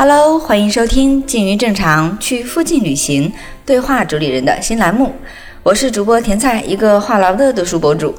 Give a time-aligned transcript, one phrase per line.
[0.00, 3.32] Hello，欢迎收听《近于正常去附近旅行
[3.66, 5.12] 对话主理人》的新栏目，
[5.64, 8.14] 我是主播甜菜，一个话痨的读书博主。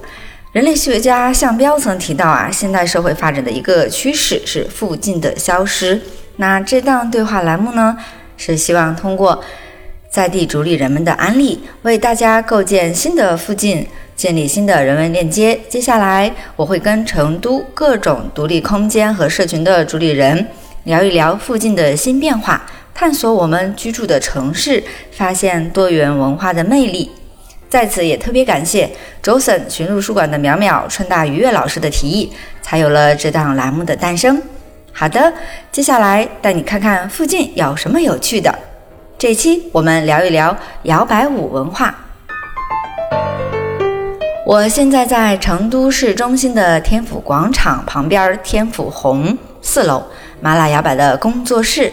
[0.51, 6.01] 人类学家向彪曾提到啊，现代社会发展的一个趋势是附近的消失。
[6.35, 7.97] 那这档对话栏目呢，
[8.35, 9.41] 是希望通过
[10.09, 13.87] 在地主理人们的安利，为大家构建新的附近，
[14.17, 15.57] 建立新的人文链接。
[15.69, 20.45] 接下来，我会跟成都各种独立空间和社群的主理人。
[20.85, 22.63] 聊一聊附近的新变化，
[22.93, 27.11] 探索我们居住的城市，发现多元文化的魅力。
[27.69, 28.89] 在此也特别感谢
[29.21, 32.31] 周森寻路书馆的淼淼、川大愉悦老师的提议，
[32.61, 34.41] 才有了这档栏目的诞生。
[34.91, 35.31] 好的，
[35.71, 38.53] 接下来带你看看附近有什么有趣的。
[39.19, 41.93] 这期我们聊一聊摇摆舞文化。
[44.45, 50.03] 我现在在成都市中心的天府广场旁边，天府红四楼。
[50.41, 51.91] 麻辣摇摆的工作室，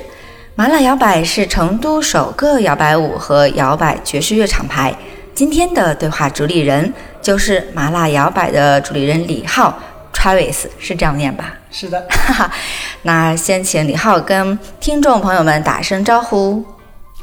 [0.55, 4.95] 麻辣摇摆是成都首个摇摆舞和摇摆爵士乐厂牌。
[5.35, 9.79] 今天的对话主理人就是麻辣摇摆的主理人李浩
[10.13, 11.53] Travis，是这样念吧？
[11.71, 12.07] 是的。
[13.03, 16.65] 那先请李浩跟听众朋友们打声招呼。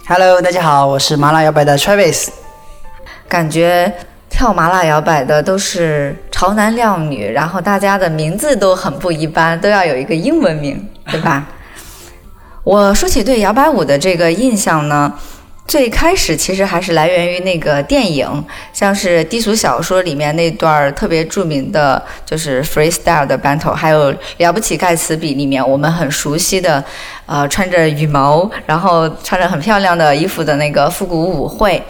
[0.05, 2.28] Hello，大家好，我是麻辣摇摆的 Travis。
[3.28, 3.92] 感觉
[4.34, 10.89] 跳麻辣摇摆的都是潮男靓女，然后大家的名字都很不一般，都要有一个英文名。
[11.12, 11.45] 对吧？
[12.64, 15.14] 我说起对摇摆舞的这个印象呢，
[15.67, 18.26] 最开始其实还是来源于那个电影，
[18.72, 26.81] 像是低俗小说里面那段特别著名的，就是 freestyle 的 battle，还有了不起盖茨比里面我们很熟悉的，
[27.26, 31.84] 呃，穿着羽毛，然后穿着很漂亮的衣服的那个复古舞会，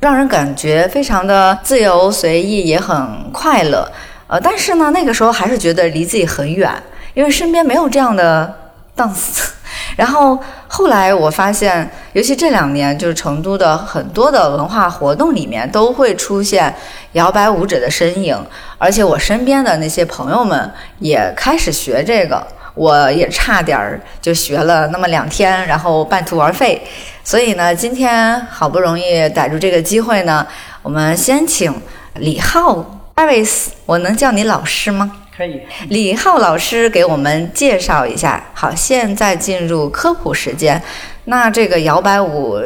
[0.00, 3.86] 让人感觉非常的自由随意，也很快乐。
[4.26, 6.72] 呃，但是呢，那个时候还是觉得离自己很远。
[7.12, 8.54] 因为身边没有这样的
[8.96, 9.48] dance，
[9.96, 16.72] 然后后来我发现，尤其这两年，就是成都的很多的文化活动里面都会出现
[17.12, 18.38] 摇摆舞者的身影，
[18.78, 26.80] 而且我身边的那些朋友们也开始学这个，我也差点儿就学了那么两天，然后半途而废。
[27.22, 30.46] 所以呢，今天好不容易逮住这个机会呢，
[30.82, 31.72] 我们先请
[32.14, 35.18] 李浩 Iris，我能叫你老师吗？
[35.36, 38.44] 可以，李浩老师给我们介绍一下。
[38.52, 40.82] 好，现在进入科普时间。
[41.24, 42.60] 那这个摇摆舞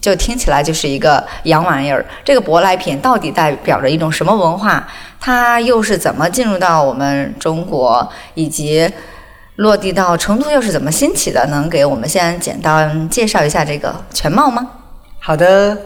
[0.00, 2.04] 就听起来就是一个洋玩意儿。
[2.24, 4.86] 这个舶来品到底代表着一种什么文化？
[5.20, 8.88] 它又是怎么进入到我们中国，以及
[9.58, 11.44] 落地到成都又是怎么兴起的？
[11.48, 14.70] 能给我们先简单介绍一下这个全貌吗？
[15.18, 15.76] 好的。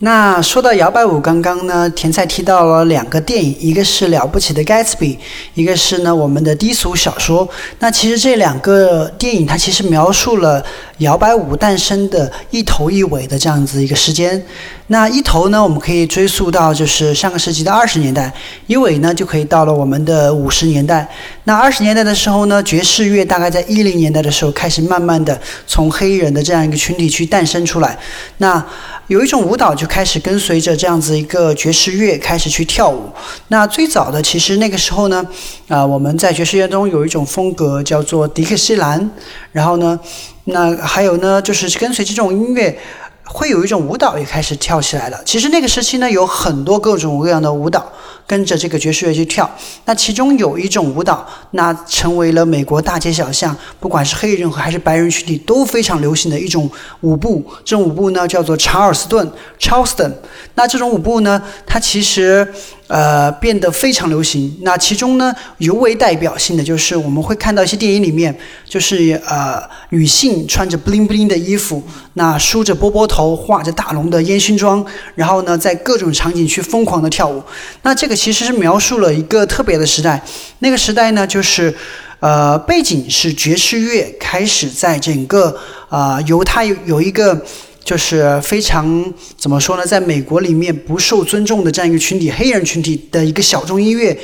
[0.00, 5.18] 那说到摇摆舞，刚刚呢，甜菜提到了两个电影，一个是了不起的盖茨比，
[5.54, 7.48] 一个是呢我们的低俗小说。
[7.80, 10.64] 那其实这两个电影，它其实描述了
[10.98, 14.40] 摇摆舞诞生的一头一尾的这样子一个时间。
[14.86, 18.30] 那一头呢，我们可以追溯到就是上个世纪的二十年代；
[18.68, 21.08] 一尾呢，就可以到了我们的五十年代。
[21.42, 25.36] 那二十年代的时候呢，爵士乐大概在一零年代的时候开始慢慢的
[25.66, 27.98] 从黑人的这样一个群体去诞生出来。
[28.36, 28.64] 那
[29.08, 33.10] 有一种舞蹈就开始跟随着这样子一个爵士乐开始去跳舞。
[33.48, 35.26] 那最早的其实那个时候呢，
[35.66, 39.10] 啊，我们在爵士乐中有一种风格叫做迪克西兰。
[39.50, 39.98] 然后呢，
[40.44, 42.78] 那还有呢，就是跟随这种音乐，
[43.24, 45.18] 会有一种舞蹈也开始跳起来了。
[45.24, 47.90] 其实那个时期呢，有很多各种各样的舞蹈。
[48.28, 49.50] 跟着这个爵士乐去跳，
[49.86, 57.42] 那其中有一种舞蹈，那成为了美国大街小巷，不管是黑人还是白人群体都非常流行的一种舞步。
[57.64, 60.12] 这种舞步呢叫做查尔斯顿 （Charleston）。
[60.56, 62.46] 那这种舞步呢，它其实
[62.88, 64.54] 呃变得非常流行。
[64.60, 68.36] 那其中呢尤为代表性的就是我们会看到一些电影里面，
[68.68, 71.82] 就是呃女性穿着 bling bling 的衣服，
[72.12, 74.84] 那梳着波波头，画着大龙的烟熏妆，
[75.14, 77.42] 然后呢在各种场景去疯狂的跳舞。
[77.80, 78.18] 那这个。
[78.18, 80.20] 其实是描述了一个特别的时代，
[80.58, 81.72] 那个时代呢，就是，
[82.18, 85.56] 呃，背景是爵士乐开始在整个
[85.88, 87.40] 啊，犹太有一个
[87.88, 94.14] 就是非常怎么说呢，在美国里面不受尊重的这样一个群体，黑人群体的一个小众音乐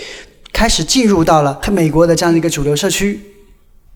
[0.53, 3.19] 开始进入到了美国的这样的一个主流社区，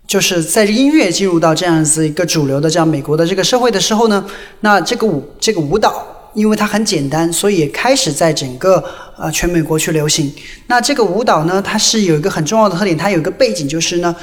[0.06, 4.24] 就是在音乐进入到这样子一个主流的这样美国的这个社会的时候呢，
[4.60, 6.14] 那这个舞这个舞蹈。
[6.34, 8.84] 因为它很简单，所以也开始在整个
[9.16, 10.30] 呃全美国去流行。
[10.68, 14.14] 那这个舞蹈呢，它是有一个很重要的特点，它有一个背景，就是呢，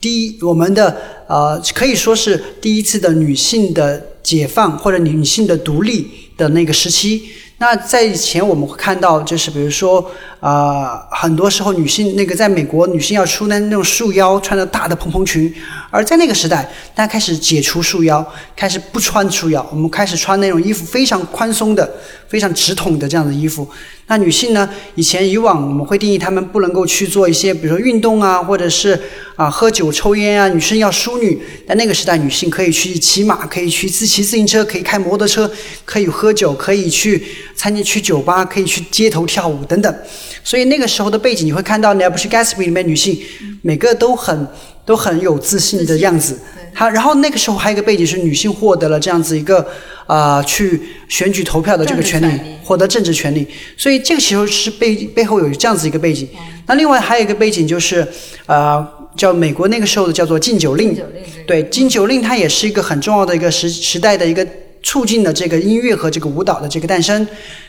[0.00, 0.96] 第一，我们的
[1.26, 7.30] 呃可以说是第一次的女性的解放或者女性的独立的那个时期。
[7.58, 15.54] 那在以前我们会看到，就是比如说，啊，很多时候女性那个在美国，女性要出那那种束腰，穿着大的蓬蓬裙，
[15.90, 18.26] 而在那个时代，大家开始解除束腰，
[18.56, 23.68] 开始不穿束腰，我们开始穿那种衣服非常宽松的、非常直筒的这样的衣服。
[24.10, 24.68] 那女性呢？
[24.96, 28.98] 以前以往我们会定义她们不能够去做一些，比如说运动啊，或者是
[29.36, 30.48] 啊喝酒抽烟啊。
[30.48, 35.48] 女生要淑女，在那个时代，女性可以去骑马，可以去自骑自行车，可以开摩托车，
[35.84, 37.24] 可以喝酒，可以去
[37.54, 39.94] 参加去酒吧，可以去街头跳舞等等。
[40.42, 43.16] 所以那个时候的背景，你会看到《你要不是 Gatsby》里面女性
[43.62, 44.48] 每个都很
[44.84, 46.36] 都很有自信的样子。
[46.74, 49.66] 她然后那个时候还有一个背景是女性获得了这样子一个。
[50.10, 53.46] 啊，去选举投票的这个权利，获得政治权利，
[53.76, 56.28] 所以这个时候是背背后有这样子一个背景。
[56.66, 58.04] 那另外还有一个背景就是，
[58.46, 58.84] 呃，
[59.14, 61.00] 叫美国那个时候的叫做禁酒令。
[61.46, 64.44] 对，禁酒令它也是一个很重要的一个时时代的一个
[64.82, 67.24] 促进的这个音乐和这个舞蹈的这个诞生。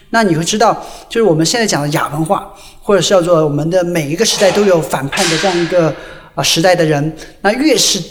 [0.10, 2.52] 那你会知道，就是我们现在讲的亚文化，
[2.82, 5.94] 或者是叫做我们的每一个时代都有反叛的这样一个
[6.34, 8.02] 啊时代的人，那越是。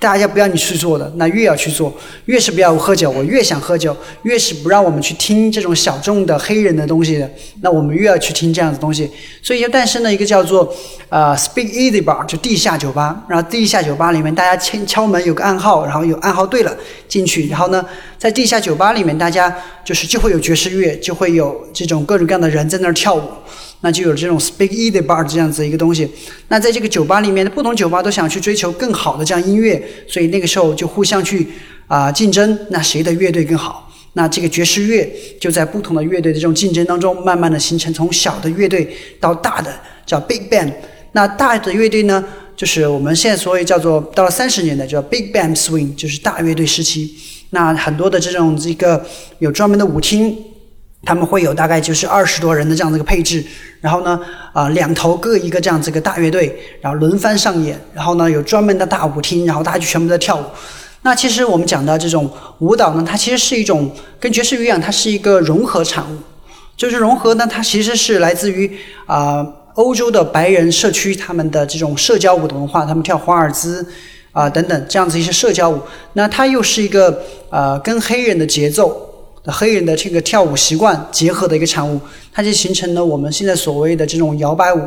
[0.00, 1.92] 大家不要你去做的，那越要去做；
[2.24, 3.92] 越是不要喝酒，我越想喝酒；
[4.22, 7.30] 越是不让我们去听这种小众的黑人的东西的，
[7.60, 9.10] 那我们越要去听这样子东西。
[9.42, 10.74] 所以就诞生了一个叫做
[11.10, 13.22] 呃 Speak Easy Bar，就地下酒吧。
[13.28, 16.74] 然后地下酒吧里面，大家敲敲门有个暗号，然后有暗号对了
[17.06, 17.48] 进去。
[17.48, 17.84] 然后呢，
[18.16, 19.54] 在地下酒吧里面，大家
[19.84, 23.22] 就是就会有爵士乐，就会有这种各种各样的人在那儿跳舞。
[23.82, 26.08] 那就有这种 Speak Easy Bar 这样子一个东西。
[26.48, 31.46] 那在这个酒吧里面不同酒吧都想去追求更好的这样音乐，所以那个时候就互相去
[31.86, 33.90] 啊竞争，那谁的乐队更好？
[34.12, 35.10] 那这个爵士乐
[35.40, 39.72] 就在不同的乐队的这种竞争当中，慢慢的形成从小的乐队到大的
[40.04, 40.72] 叫 Big Band。
[41.12, 42.22] 那大的乐队呢，
[42.56, 47.16] 就是我们现在所谓叫做到了三十年代叫 Big Band Swing，就是大乐队时期。
[47.50, 49.06] 那很多的这种这个
[49.38, 50.36] 有专门的舞厅。
[51.02, 53.42] 他们会有大概就是二十多人的这样的一个配置，
[53.80, 54.20] 然后呢，
[54.52, 60.44] 啊，两头各一个这样子一个大乐队，然后轮番上演，然后呢有专门的大舞厅，然后大家就全部在跳舞。
[61.02, 66.18] 那其实我们讲的这种舞蹈呢，它其实是一种跟爵士乐一样，它是一个融合产物。
[66.76, 68.70] 就是融合呢，它其实是来自于
[69.06, 73.86] 啊欧洲的白人社区他们的这种社交舞的文化，他们跳华尔兹
[74.32, 75.80] 啊等等这样子一些社交舞。
[76.12, 79.09] 那它又是一个呃跟黑人的节奏。
[79.46, 82.00] 黑人的这个跳舞习惯结合的一个产物，
[82.32, 84.80] 它就形成了我们现在所谓的这种摇摆舞。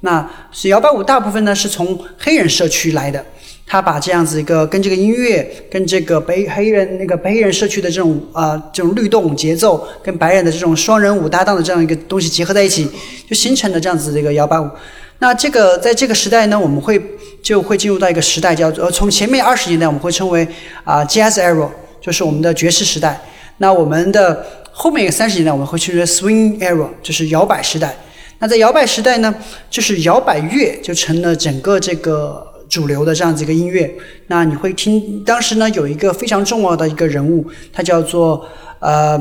[0.00, 3.24] 那是摇摆舞大部分呢是从黑人社区来的，
[3.66, 12.88] 他把这样子一个跟这个音乐、跟这个北黑人那个白人社区的这种啊这种律动节奏，跟白人的这种双人舞搭档的这样一个东西结合在一起，
[13.28, 14.70] 就形成了这样子的一个摇摆舞。
[15.18, 17.00] 那这个在这个时代呢，我们会
[17.42, 20.46] 就会进入到一个时代，叫做从前面二十年代我们会称为
[20.84, 21.68] 啊 Jazz Era，
[22.00, 23.20] 就是我们的爵士时代。
[23.58, 27.94] 那我们的后面一个三十年代，我们会称为 Swing Era，就是摇摆时代。
[28.38, 29.34] 那在摇摆时代呢，
[29.68, 33.92] 就是摇摆乐就成了整个这个主流的这样子一个音乐。
[34.28, 38.46] 那你会听，当时呢有一个非常重要的一个人物，他叫做
[38.78, 39.20] 呃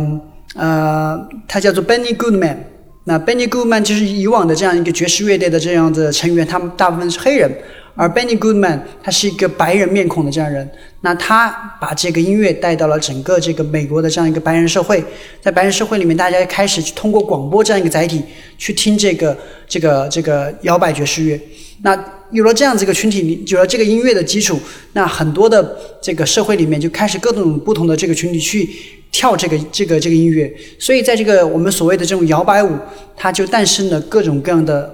[0.55, 2.57] 呃，他叫做 Benny Goodman。
[3.05, 7.51] 那 Benny Goodman 就是以往的这样一个爵士乐队的这样的成员，他们大部分是黑人。
[7.97, 10.69] 而 Benny Goodman 他是一个白人面孔的这样人，
[11.01, 11.49] 那他
[11.81, 15.03] 把这个音乐带到了整个这个美国的这样一个白人社会，
[15.41, 18.23] 在白人社会里面，大家开始去通过广播这样一个载体
[18.57, 19.35] 去听这个
[19.67, 21.41] 这个这个摇摆爵士乐。
[21.81, 21.97] 那
[22.31, 24.59] 有了这样子一个群体，有了这个音乐的基础，
[24.93, 28.69] 那很多的这个社会里面就开始各种不同的这个群体去
[29.11, 32.77] 跳这个这个这个音乐，所以在这个我们所谓的这种摇摆舞，
[33.15, 34.93] 它就诞生了各种各样的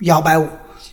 [0.00, 0.46] 摇摆舞。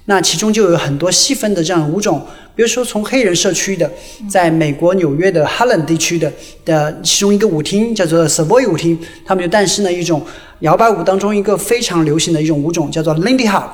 [0.05, 2.25] 那其中就有很多细分的这样舞种，
[2.55, 3.89] 比如说从黑人社区的，
[4.27, 6.31] 在美国纽约的哈伦地区的
[6.65, 10.25] 的其中一个舞厅叫做 Savoy 舞厅，他们就诞生了一种
[10.61, 13.69] 摇摆舞当中一个非常流行的一种舞种，叫做 Lindy Hop。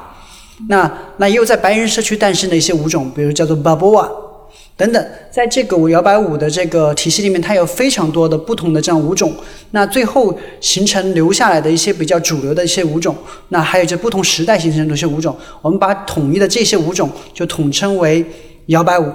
[0.68, 4.10] 那那也有在白人社区诞生的一些舞种，比如叫做 Baboa，。
[4.78, 9.34] 等等，在这个摇摆舞的这个体系里面，它有非常多的不同的这样舞种。
[9.72, 13.16] 那最后形成留下来的一些比较主流的一些舞种，
[13.50, 18.26] 那还有这不同时代形成的一些舞种，我们把统一的这些舞种就统称为
[18.66, 19.10] 摇摆舞。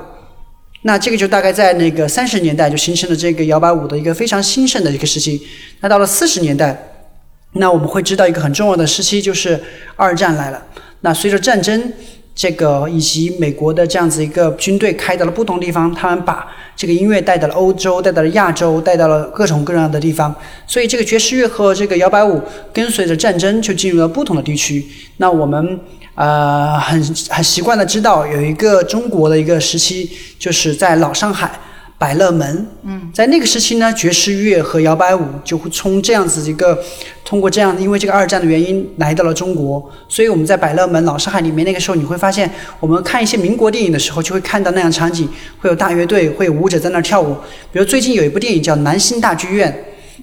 [0.83, 5.47] 那这个就大概在那个三十年代就形成了这个摇摆舞的一个非常兴盛的一个时期。
[5.81, 7.05] 那到了四十年代，
[7.53, 9.61] 那我们会知道一个很重要的时期就是
[9.97, 10.63] 二战来了。
[11.03, 11.93] 那随着战争。
[12.41, 20.35] 这个以及美国的这样子一个军队开到了不同地方，他们把这个音乐带到了欧洲，带到了亚洲，带到了各种各样的地方。
[20.67, 22.41] 所以这个爵士乐和这个摇摆舞
[22.73, 24.83] 跟随着战争就进入了不同的地区。
[25.19, 25.79] 那我们
[26.15, 31.61] 呃很很习惯的知道，有一个中国的一个时期，就是在老上海
[32.01, 32.67] 百乐门。
[32.85, 36.83] 嗯，在那个时期呢，爵士乐和摇摆舞就会从这样子一个，
[37.23, 45.29] 通过这样，因为这个二战的原因来到了中国，所以我们在百乐门、老上海里面，那个时候你会发现，我们看一些民国电影的时候，就会看到那样场景，
[45.59, 47.37] 会有大乐队，会有舞者在那儿跳舞。
[47.71, 49.71] 比如最近有一部电影叫《南星大剧院》。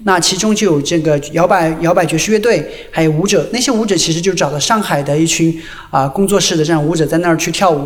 [0.04, 3.46] 那其中就有这个摇摆摇摆爵士乐队，还有舞者。
[3.52, 7.86] 那些舞者其实就找到上海的一群啊工作室的这样舞者在那儿去跳舞。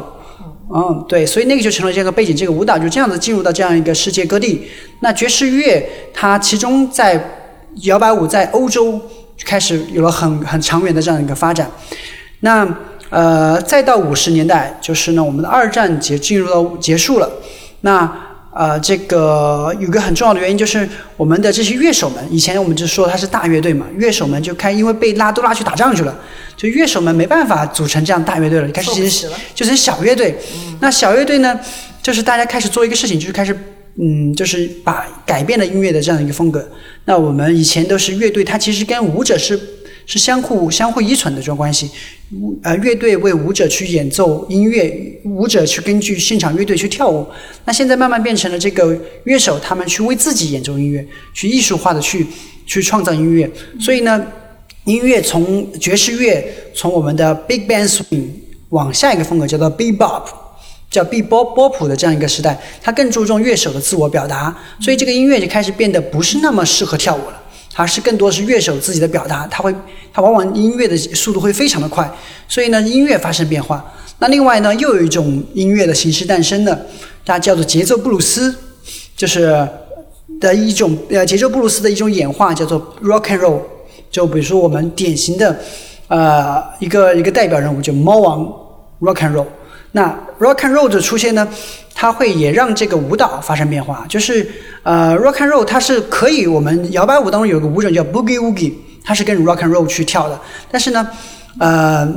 [0.74, 4.68] 嗯，对，所以那个就成了这个背景，这个舞蹈就这样子进入到这样一个世界各地。
[5.02, 7.22] 那爵士乐它其中在
[7.84, 9.00] 摇摆舞在欧洲
[9.46, 11.70] 开始有了很很长远的这样一个发展。
[12.40, 12.68] 那
[13.10, 17.30] 呃，再到五十年代，就是呢我们的二战结进入到结束了。
[17.82, 18.10] 那
[18.54, 26.20] 呃，这个有个很重要的原因就是我们的这些乐手们，以前我们就说他是大乐队嘛，乐手们就开，因为被拉都拉去打仗去了，
[26.58, 30.38] 就乐手们没办法组成这样大乐队了，开始就成小乐队。
[30.82, 31.58] 那小乐队呢，
[32.02, 33.58] 就是大家开始做一个事情，就是开始，
[33.96, 36.68] 嗯，就是把改变了音乐的这样一个风格。
[37.06, 39.58] 那我们以前都是乐队，它其实跟舞者是。
[40.12, 41.90] 是相互相互依存的这种关系，
[42.64, 47.26] 呃乐队为舞者去演奏音乐，舞者去根据现场乐队去跳舞。
[47.64, 52.28] 那现在慢慢变成了这个乐手他们去为自己演奏音乐，去艺术化的去
[52.66, 53.50] 去创造音乐。
[53.80, 54.22] 所以呢，
[54.84, 58.28] 音乐从爵士乐从我们的 Big Band Swing
[58.68, 60.24] 往下一个风格叫做 Bebop，
[60.90, 67.41] 叫 B 波波普的这样一个时代，它更注重乐手的自我表达，所以这个音乐就开始变得不是那么适合跳舞了。
[67.74, 69.74] 它是更多是乐手自己的表达，他会，
[70.14, 72.10] 他往往音乐的速度会非常的快，
[72.48, 73.84] 所以呢，音乐发生变化。
[74.20, 76.88] 那另外呢，又有一种音乐的形式诞生的，
[77.26, 78.54] 它叫做节奏布鲁斯，
[79.16, 79.68] 就是
[80.40, 83.62] 的一种呃节奏布鲁斯的一种演化，叫做 rock and roll。
[84.12, 85.58] 就比如说我们典型的
[86.08, 88.42] 呃一个一个代表人物，就猫王
[89.00, 89.48] rock and roll。
[89.94, 90.08] 那
[90.40, 91.48] rock and roll 的出现呢，
[91.94, 94.06] 它会也让这个舞蹈发生变化。
[94.10, 94.48] 就是
[94.84, 100.40] 呃 rock and roll 它是可以，我们摇摆舞当中有个舞种叫 boogie woogie，它是跟 rock and roll 去跳的。
[100.72, 101.08] 但是呢，
[101.60, 102.08] 呃，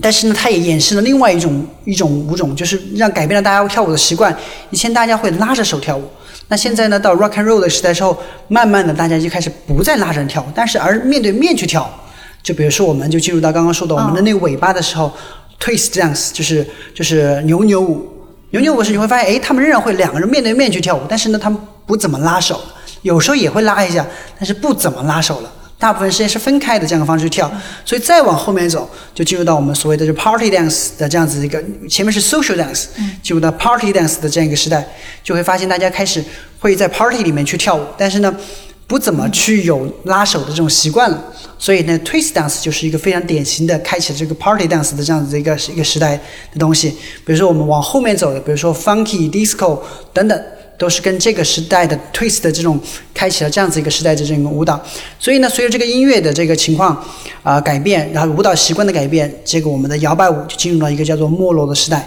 [0.00, 4.36] 但是呢，它也演示了另外一种一种舞种，就是让改变了大家跳舞的习惯。
[4.70, 6.02] 以前大家会拉着手跳舞，
[6.48, 8.16] 那现在呢，到 rock and roll 的时代之后，
[8.48, 11.88] 慢慢的大家就开始不再拉着人跳舞，但是而面对面去跳。
[12.42, 15.12] 就比如说，我们就进入到刚刚说的我们的那个尾巴的时候。
[15.60, 18.06] Twist dance 就是就是扭扭舞，
[18.54, 22.60] 扭扭舞是你会发现，哎，他们仍然会两个人面对面去跳舞，但是呢，他们不怎么拉手，
[23.02, 24.06] 有时候也会拉一下，
[24.38, 27.50] 但是不怎么拉手了，大部分时间是分开的这样的方式去跳。
[27.84, 32.84] 所以再往后面走，就进入到我们所谓的就 party dance 的这样子一个，前面是 social dance，
[33.24, 34.86] 进入到 party dance 的这样一个时代，
[35.24, 36.24] 就会发现大家开始
[36.60, 38.32] 会在 party 里面去跳舞，但是呢。
[38.86, 41.24] 不怎么去有拉手的这种习惯了，
[41.58, 46.14] 所以呢，twist dance 就是一个非常典型的开启了这个 party dance 的这样子的一个一个时代
[46.52, 46.90] 的东西。
[47.24, 49.78] 比如说我们往后面走的，比如说 funky disco
[50.12, 50.42] 等等，
[50.76, 52.78] 都是跟这个时代的 twist 的这种
[53.14, 54.78] 开启了这样子一个时代的这种舞蹈。
[55.18, 57.02] 所以呢，随着这个音乐的这个情况
[57.42, 62.06] 啊改变，然后舞蹈习惯的改变，这个我们的摇摆舞就进入了一个叫做没落的时代。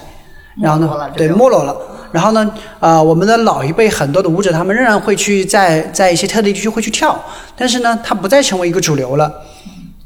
[0.61, 1.75] 然后呢，对，没落了。
[2.11, 2.49] 然后呢，
[2.79, 7.17] 呃，我们的老一辈很多的舞者，他们仍然会去在在一些特定地区会去跳，
[7.55, 9.31] 但是呢，它不再成为一个主流了。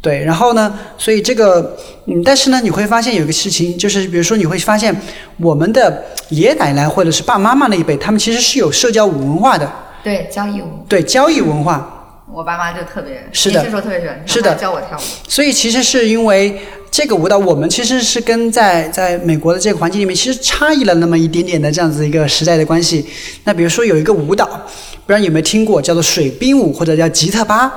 [0.02, 1.78] 对，然后呢，所以这个，
[2.08, 4.96] 嗯，但是呢，你会发现有一个事情，就是比如说你会发现，
[5.38, 9.72] 我们的爷爷奶奶或者是爸妈妈那一辈，他们其实是有社交舞文化的。
[10.04, 10.84] 对，交谊舞。
[10.90, 12.01] 对，交谊文化。
[12.34, 15.02] 我爸妈就特别，是的，时候特别喜欢，是的，教我跳舞。
[15.28, 16.60] 所以其实是因为。
[16.92, 23.06] 这个舞蹈，我们其实是跟在在美国的这个环境里面，其实差异了那么一点点的这样子一个时代的关系。
[23.46, 27.72] 那比如说有一个舞蹈，不知道有没有听过，叫做水兵舞或者叫吉特巴，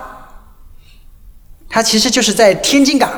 [1.69, 3.09] 它其实就是在天津港，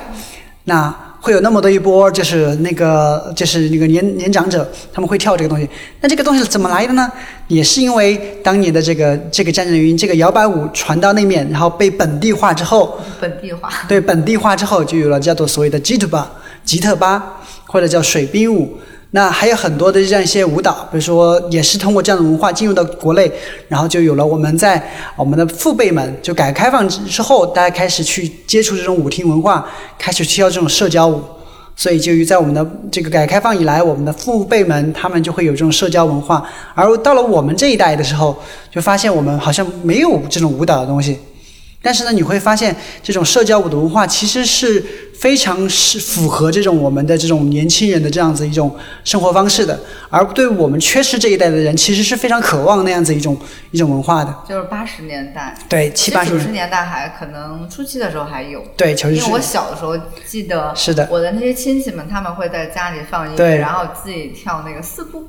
[0.65, 0.95] 那。
[1.27, 5.69] 会有那么多一波，就是那个，就是那个年年长者，他们会跳这个东西。
[6.01, 7.11] 那这个东西是怎么来的呢？
[7.49, 16.31] 也是因为当年的这个这个战争原因，这个摇摆舞传到那面，然后被本地化之后，本地化对本地化之后，就有了叫做所谓的吉特巴，
[16.65, 18.79] 吉特巴或者叫水兵舞。
[19.13, 23.31] 那还有很多的这样一些舞蹈，比如说也是通过这样的文化进入到国内，
[23.69, 24.83] 然后就有了我们在
[25.17, 29.67] 我们的父辈们就改革开放之之后，大家开始去接触这种舞厅文化，
[29.99, 31.23] 开始去跳这种社交舞，
[31.77, 36.45] 所以就于在我们的这个改革开放以来，我们的父辈们他们就会有这种社交文化，
[36.75, 38.37] 而到了我们这一代的时候，
[38.71, 41.19] 就发现我们好像没有这种舞蹈的东西。
[41.87, 49.79] 但是呢，你会发现这种社交舞的文化其实是非常是符合这种我们的这种年轻人的这样子一种生活方式的，
[50.11, 53.39] 而对我们缺失这一代的人，其实是非常渴望那样子一种
[53.71, 54.35] 一种文化的。
[54.49, 65.25] 就是八十年代，对七八十九十年代还可能初期的时候还有，对，因为我小的时候记得是的，我的那些亲戚们他们会在家里放音乐，然后自己跳那个四步。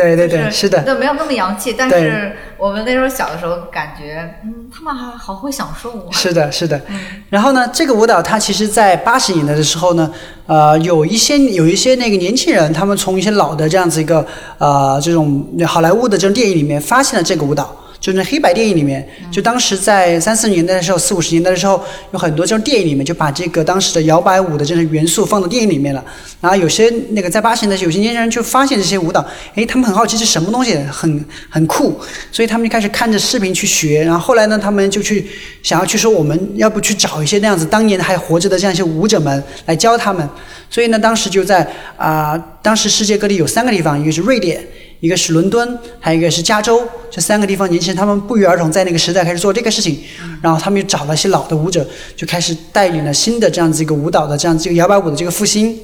[0.00, 1.74] 对对对，是的，都没有那么洋气。
[1.76, 6.06] 但是我们那时候小的时候，感觉嗯，他们还好会享受啊。
[6.10, 6.80] 是的，是的。
[7.28, 10.10] 然后呢，这个舞蹈它其实在八十年代的时候呢，
[10.46, 14.26] 呃，有一些有一些那个年轻人，他们从一些老的这样子一个
[14.58, 17.76] 呃这种好莱坞的这种电影里面发现了这个舞蹈。
[18.00, 26.02] 就是黑白电影里面，就当时在三四年代的时候，四五十年代的时候，有很多这种电影里面就把这个当时的摇摆舞的这种元素放到电影里面了。
[26.40, 29.22] 然后有些那个在八十年代，有些年轻人就发现这些舞蹈，
[29.54, 32.00] 诶，他们很好奇是什么东西，很很酷，
[32.32, 34.02] 所以他们就开始看着视频去学。
[34.02, 35.26] 然后后来呢，他们就去
[35.62, 40.26] 想要去说，我们要不去找一些那样子当年还活着的这样一些舞者们来教他们。
[40.70, 44.64] 所以呢，当时就在啊、当时世界各地有三个地方，一个是瑞典，
[45.00, 49.98] 一个是伦敦，还有一个是加州，这三个地方年轻人他们不约而同在那个时代开始做这个事情，
[50.42, 55.76] 然后他们又找了一些老的舞者，就开始带领了新的这样子一个舞蹈的这样子一个摇摆舞的这个复兴。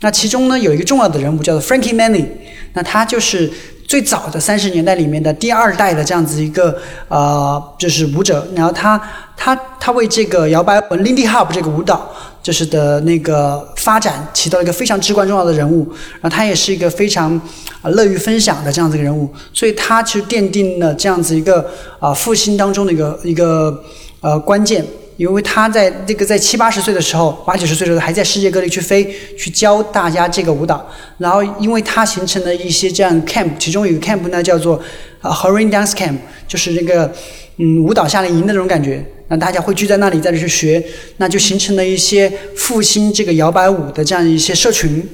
[0.00, 2.26] 那其中呢有一个重要的人物叫做 Frankie Manning，
[2.74, 3.50] 那他就是
[3.86, 9.00] 最早的三十年代里面的第二代的这样子一个呃就是舞者，然后他
[9.36, 15.86] 他他为这个摇摆舞 Lindy Hop 这个舞蹈就是的那个发展起到了一个非常至关重要的人物，
[16.20, 17.32] 然后他也是一个非常
[17.82, 23.82] 啊乐于分享的这样子一个人物，所以他其实奠定了这样子一个啊复兴当中的一个一个
[24.20, 24.84] 呃关键。
[25.16, 30.82] 因为他在这个在七八十岁的时候，八九十岁的时候还在世界各地去飞，去教大家这个舞蹈。
[31.18, 34.80] 然后，因为他形成了一些这样 camp，其中有个 camp 呢叫做
[35.20, 36.16] 啊 h o r i n Dance Camp，
[36.48, 37.12] 就是那个
[37.60, 39.04] 嗯舞蹈夏令营的那种感觉。
[39.28, 40.82] 那大家会聚在那里，在这去学，
[41.18, 45.06] 那就形成了一些复兴这个摇摆舞的这样一些社群。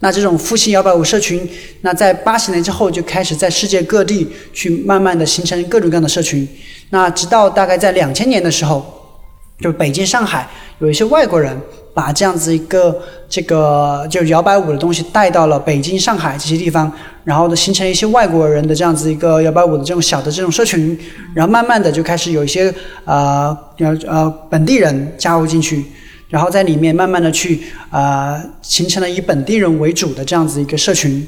[0.00, 1.48] 那这种复兴摇摆舞社群，
[1.80, 6.46] 那在八十年之后就开始在世界各地去慢慢的形成各种各样的社群。
[6.90, 8.84] 那直到大概在两千年的时候。
[9.60, 10.46] 就北京、上海
[10.80, 11.56] 有一些外国人
[11.94, 20.98] 把这样子一个这个就摇摆舞的东西带到了北京、上海这些地方，然后呢形成一些外国人的这样子一个摇摆舞的这种小的这种社群，
[21.32, 22.74] 然后慢慢的就开始有一些
[23.04, 25.84] 呃呃呃本地人加入进去，
[26.28, 31.26] 然后在里面慢慢的去呃形成了以本地人为主的这样子一个社群。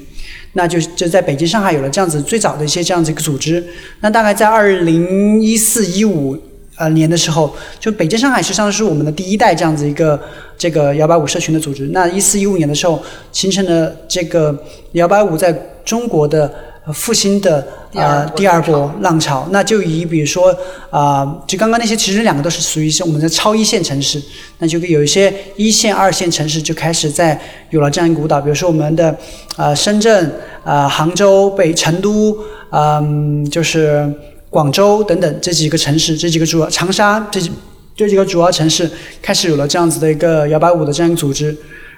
[0.54, 3.62] 那就就在北京、上海有了这样子最早的一些这样子一个组织。
[4.00, 6.36] 那大概在二零一四一五
[6.76, 10.20] 呃年的时候，就北京、上海实际上是我们的第一代这样子一个
[10.58, 11.88] 这个摇摆舞社群的组织。
[11.92, 14.54] 那一四一五年的时候，形成了这个
[14.92, 15.52] 摇摆舞在
[15.84, 16.52] 中国的
[16.86, 19.48] 呃复兴的呃第二波浪潮。
[19.50, 20.54] 那就以比如说
[20.90, 24.22] 啊、就刚刚那些其实两个都是属于是我们的超一线城市，
[24.58, 29.16] 那就有一些一线、二线城市就开始在有了这样一个舞蹈，比如说我们的
[29.56, 30.32] 呃深圳、
[30.64, 32.36] 呃杭州、北成都，
[32.70, 34.12] 嗯、就是。
[34.56, 37.52] 广州等等这几个城市，这几个主要长沙这几
[37.94, 38.90] 这几个主要城市
[39.20, 41.54] 开始有了这样子的一个摇摆舞的这样一个组织，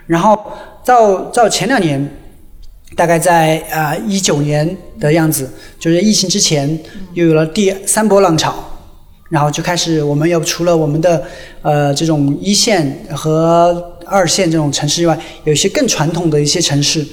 [0.08, 0.36] 然后
[0.84, 2.12] 到到前两年，
[2.96, 6.76] 大概在啊一九年的样子，就是疫情之前，
[7.14, 8.52] 又有了第三波浪潮，
[9.30, 11.22] 然后就开始我们要除了我们的
[11.62, 17.06] 呃这种一线和二线这种城市以外，有一些更传统的一些城市。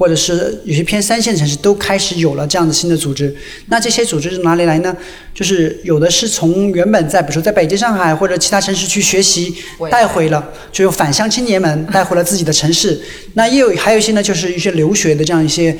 [0.00, 3.36] 或者是有些偏三线城市都开始有了这样的新的组织。
[3.66, 4.96] 那这些组织是哪里来呢？
[5.34, 9.54] 就是有的是从原本在比如说在北京、上海或者其他城市去学习
[9.90, 12.98] 带回了，就有返乡青年们带回了自己的城市。
[13.34, 15.76] 那也有还有一些呢，就是一些留学的这样一些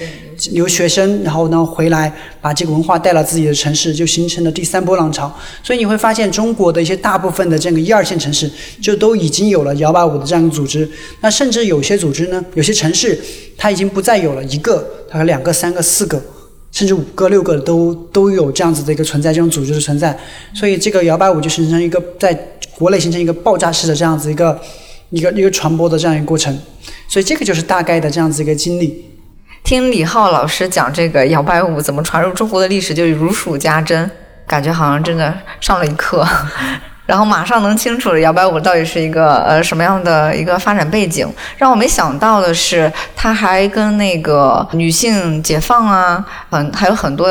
[0.52, 5.32] 留学生，然后呢回来把这个文化带到自己的城市，就形成了第三波浪潮。
[5.62, 8.50] 所以你会发现，中国的一些大部分的这个一二线城市
[8.80, 10.88] 就都已经有了摇摆舞的这样一个组织。
[11.20, 13.18] 那甚至有些组织呢， 有些城市
[13.56, 16.22] 它已经不再有了一个，它两个、三个、四个。
[16.72, 20.16] 甚至五个、六个都都有这样子的一个存在，这种组织的存在，
[20.54, 22.32] 所以这个摇摆舞就形成一个在
[22.78, 24.56] 国内形成一个爆炸式的这样子一个
[25.10, 26.56] 一个一个传播的这样一个过程，
[27.08, 29.04] 所以这个就是大概的这样子一个经历。
[29.62, 34.10] 听李浩老师讲这个摇摆舞怎么传入中国的历史，就如数家珍，
[34.46, 36.26] 感觉好像真的上了一课。
[37.06, 41.28] 然后马上能清楚了摇摆舞到底是一个呃什么样的一个发展背景。
[41.56, 47.28] 让我没想到的是，它还跟那个女性解放啊，很还有很多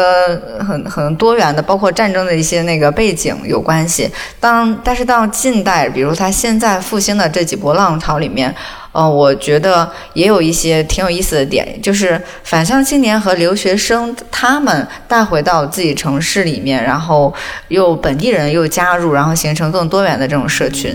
[0.60, 4.12] 很很多元的，包括战争的一些那个背景有关系。
[4.38, 8.54] 当但是到近代，比如它现在复兴的这几波浪潮里面。
[9.00, 17.34] 呃，我觉得也有一些挺有意思的点，就是返乡青年和留学生他们带回到自己城市里面，然后
[17.70, 20.94] 又本地人又加入，然后形成更多元的这种社群。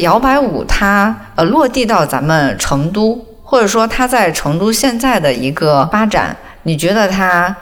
[0.00, 7.56] 摇摆舞它呃落地到咱们成都，或者说它在成都现在的一个发展，你觉得它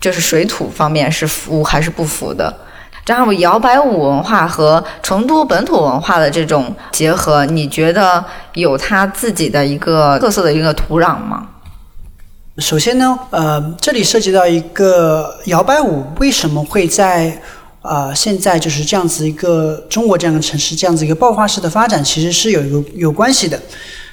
[0.00, 2.52] 就是水土方面是服还是不服的？
[3.06, 11.48] 然后摇摆舞文化和成都本土文化的这种结合，你觉得有它自己的一个特色的一个土壤吗？
[12.58, 17.40] 首先呢，呃，这里涉及到一个摇摆舞为什么会在
[17.80, 23.58] 呃现在就是这样子一个中国这样的城市这样子一个爆发式的发展，其实是有一个有关系的，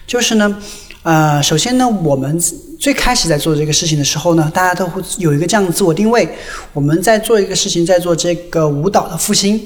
[0.07, 0.55] 就是呢，
[1.03, 2.41] 呃，首先呢，我们
[2.79, 6.27] 最开始在做这个事情的时候呢，大家都会有一个这样的自我定位，
[6.71, 9.61] 我们在做一个事情，在做这个舞蹈的复兴。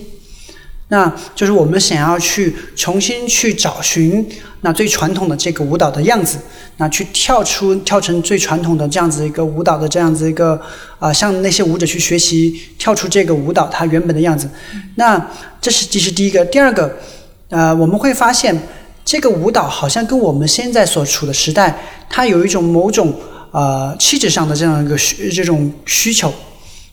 [0.89, 4.28] 那就是我们想要去重新去找寻
[4.62, 6.38] 那最传统的这个舞蹈的样子，
[6.78, 10.60] 那去跳出跳成最传统的这样子一个舞蹈的这样子一个
[10.99, 14.49] 啊，向那些舞者去学习，跳出这个舞蹈它原本的样子。
[14.95, 15.30] 那
[15.62, 16.97] 这是这是第一个，第二个，
[17.49, 18.56] 呃，我们会发现
[19.06, 21.78] 这个舞蹈好像跟我们现在所处的时代，
[22.10, 23.13] 它有一种某种
[23.52, 26.34] 呃气质上的这样一个需这种需求。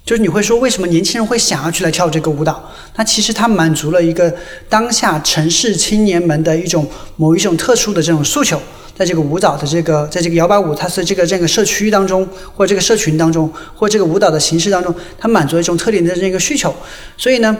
[0.02, 2.60] 就是你会说，为什么年轻人会想要去来跳这个舞蹈？
[2.96, 4.34] 那其实它满足了一个
[4.68, 6.84] 当下城市青年们的一种
[7.16, 8.60] 某一种特殊的这种诉求，
[8.96, 16.74] 在这个舞蹈的这个，在这个摇摆舞，它是这个这个社区当中，或者这个社群当中，或这个舞蹈的形式当中，它满足了一种特定的这个需求。
[17.16, 17.56] 所以呢，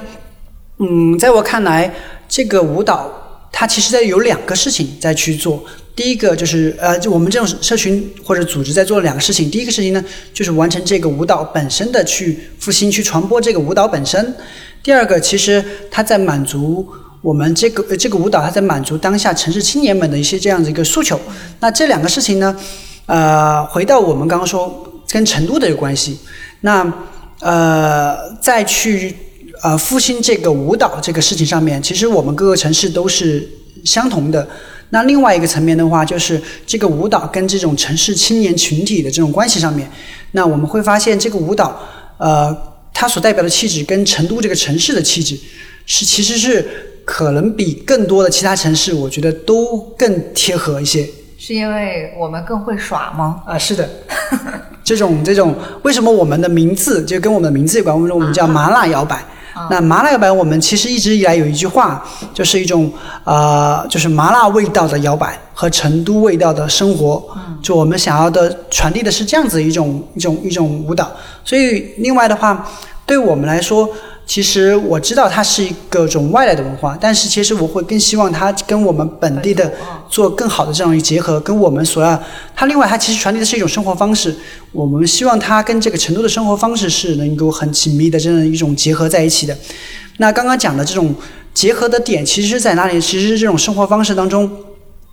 [0.79, 1.95] 嗯，在我看来，
[2.29, 5.63] 这个舞蹈它其实在有两个事情在去做。
[5.97, 9.51] 第一个就是呃，就我们这种社群或者组织在做两个事情。
[9.51, 14.35] 第一个事情呢，就是完成这个舞蹈本身的去复兴、去传播这个舞蹈本身。
[14.83, 16.89] 第二个，其实它在满足
[17.21, 21.21] 我们这个这个舞蹈，它在满足当下城市青年们的一些这样的一个诉求。
[21.59, 22.57] 那这两个事情呢，
[23.05, 26.19] 呃，回到我们刚刚说跟成都的有关系。
[26.63, 26.91] 那
[27.41, 29.15] 呃，再去
[29.63, 33.49] 呃复兴这个舞蹈这个事情上面，其实我们各个城市都是
[33.85, 34.47] 相同的。
[34.93, 39.89] 那另外一个层面的话，就是这个舞蹈跟这种城市青年群体的这种关系上面，
[40.33, 41.81] 那我们会发现这个舞蹈，
[42.19, 42.57] 呃，
[42.93, 45.39] 它所代表的气质跟成都这个城市的气质，
[45.87, 46.67] 是其实是
[47.05, 51.09] 可能比更多的其他城市，我觉得都更贴合一些。
[51.39, 53.43] 是因为我们更会耍吗？
[53.47, 53.89] 啊，是的。
[54.83, 57.97] 这种这种，为什么我们的名字就跟我们的名字有关？
[57.97, 59.25] 为什么我们叫麻辣摇摆？
[59.69, 62.91] 那麻辣摇摆，我们其实一直以来有一句话，就是一种
[63.25, 67.23] 呃，就是麻辣味道的摇摆和成都味道的生活。
[67.63, 71.11] 就我们想要的传递的是这样子一种一种一种舞蹈。
[71.45, 72.67] 所以另外的话，
[73.05, 73.89] 对我们来说。
[74.31, 79.69] 其实我知道它是一个种外来的文化，但是其实我会更希望它跟我们本地的
[80.09, 82.17] 做更好的这样一结合，跟我们所要
[82.55, 84.33] 它另外它其实传递的是一种生活方式，
[84.71, 89.59] 我们希望它跟这个成都的生活方式是能够很紧密的这样一种结合在一起的。
[90.19, 91.13] 那刚刚讲的这种
[91.53, 93.01] 结合的点，其实是在哪里？
[93.01, 94.49] 其实是这种生活方式当中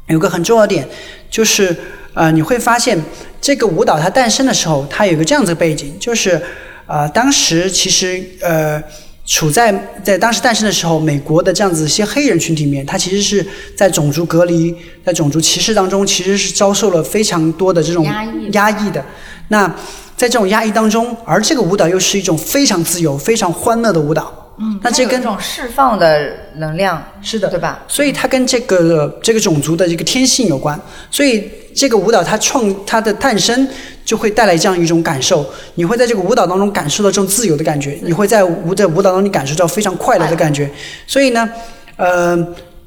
[0.10, 0.88] 有个很重要的点，
[1.32, 1.76] 就是
[2.14, 2.96] 呃你会发现
[3.42, 6.40] 这个舞蹈它诞生的时候，它有个这样子的背景，就是
[6.86, 8.80] 呃当时其实呃。
[9.28, 14.74] 处在在当时诞生的时候，美国的这样子一些黑人群体里面，他其实是在种族隔离、
[15.06, 18.06] 在种族歧视当中，其实是遭受了非常多的这种
[18.54, 19.04] 压抑的。
[19.50, 19.68] 那
[20.16, 24.47] 在这种压抑当中，而这个舞蹈又是一种非常自由、非常欢乐的舞蹈。
[24.60, 27.84] 嗯，那这跟这种释放的能量是的，对吧？
[27.88, 30.80] 所以它跟这个这个种族的这个天性有关。
[31.12, 33.68] 所以这个舞蹈它创它的诞生。
[34.08, 40.72] 就会带来这样一种感受，你会在这个舞蹈当中感受到这种自由的感觉，你会在舞在舞蹈当中感受到非常快乐的感觉。
[41.06, 41.50] 所以呢，
[41.98, 42.38] 呃，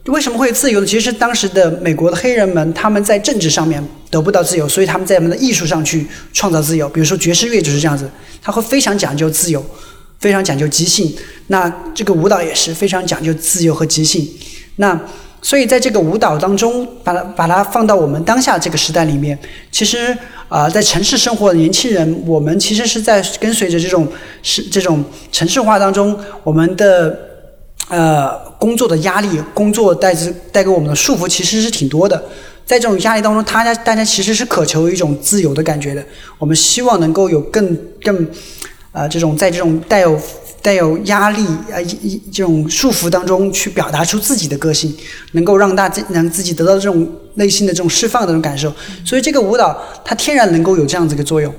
[0.06, 0.86] 为什么会自由呢？
[0.86, 6.88] 其实当时的美国的黑人们，他们在政治上面得不到自由，所以他们在他们的艺术上去创造自由。
[6.88, 8.08] 比如说爵士乐就是这样子，
[8.40, 9.62] 他会非常讲究自由，
[10.20, 11.12] 非常讲究即兴。
[11.48, 14.28] 那这个舞蹈也是非常讲究自由和即兴。
[14.76, 14.98] 那
[15.42, 19.36] 所以在这个舞蹈当中，把它把它放到我们当下这个时代里面，
[19.72, 20.16] 其实。
[20.50, 24.04] 啊，在城市生活的年轻人，我们其实是在跟随着这种
[24.42, 27.16] 是这种城市化当中，我们的
[27.88, 32.20] 呃工作的压力，工作带着带给我们的束缚其实是挺多的。
[32.66, 36.04] 在这种压力当中，大家大家其实是渴求一种自由的感觉的。
[36.36, 38.28] 我们希望能够有更更
[38.92, 40.20] 呃这种在这种带有。
[40.62, 44.94] 带有压力啊，一一这种束缚当中去表达出自己的个性，
[45.32, 48.70] 能够让大家能自己得到这种内心的这种释放的这种感受，
[49.02, 51.50] 所以这个舞蹈它天然能够有这样子一个作用。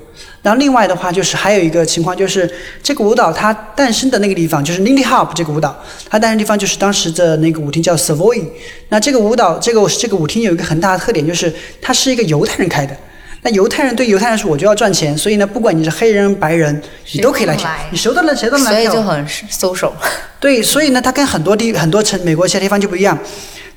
[0.44, 2.48] 然后另外的话就是还有一个情况就是
[2.84, 5.76] 这个舞蹈它诞生的那个地方就是 Lindy Hop 这个舞蹈，
[6.08, 8.46] 它诞生地方就是当时的那个舞厅叫 Savoy。
[8.90, 12.96] 那这个舞蹈这个这个舞厅有一个很大的特点就是它是一个犹太人开的。
[13.44, 16.82] 那犹太人对犹太人说：“我就要赚钱，所以呢，不管你是黑人、白人，
[17.14, 19.92] 你都可以来跳，你谁都能，谁都能来跳。”所以就很 social。
[20.40, 23.18] 对，所以呢，它跟很多地、很多城、美国其他地方就不一样。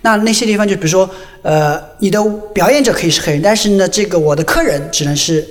[0.03, 1.09] 那那些地方就比如说，
[1.41, 2.23] 呃，你的
[2.53, 5.43] 表演者可以是黑人，但是呢，这个我的客人只能是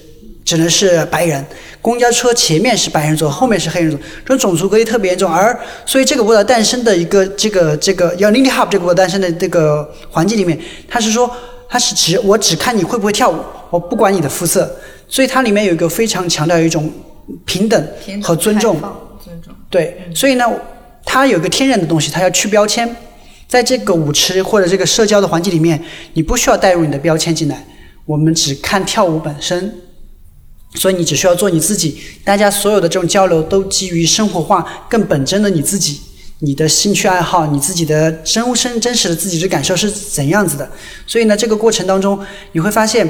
[0.46, 1.44] 只能是白人，
[1.82, 5.32] 公交车前面是白人座，后面是黑人座，这种种族隔离特别严重。
[5.32, 11.28] 而所以这个舞蹈诞生的一个这个这个要 Lindy Hop 这个舞蹈诞生的这个环境里面，它是说
[11.68, 13.40] 它是只我只看你会不会跳舞，
[13.74, 14.72] 我不管你的肤色。
[15.08, 16.92] 所以它里面有一个非常强调一种
[17.46, 17.88] 平等
[18.22, 18.80] 和尊重，
[19.24, 19.54] 尊重。
[19.70, 20.46] 对，所以呢，
[21.06, 22.96] 它有一个天然的东西，它要去标签。
[23.48, 25.80] 在这个舞池或者这个社交的环境里面，
[26.14, 27.64] 你不需要带入你的标签进来，
[28.06, 29.76] 我们只看跳舞本身，
[30.76, 32.00] 所以你只需要做你自己。
[32.24, 36.02] 大家所有的这种交流都基于生活化、更本真的你自己，
[36.40, 40.68] 你的兴趣爱好，你自己的真真真实的自己的感受是怎样子的。
[41.06, 42.20] 所以呢，这个过程当中
[42.54, 43.08] 你会发现。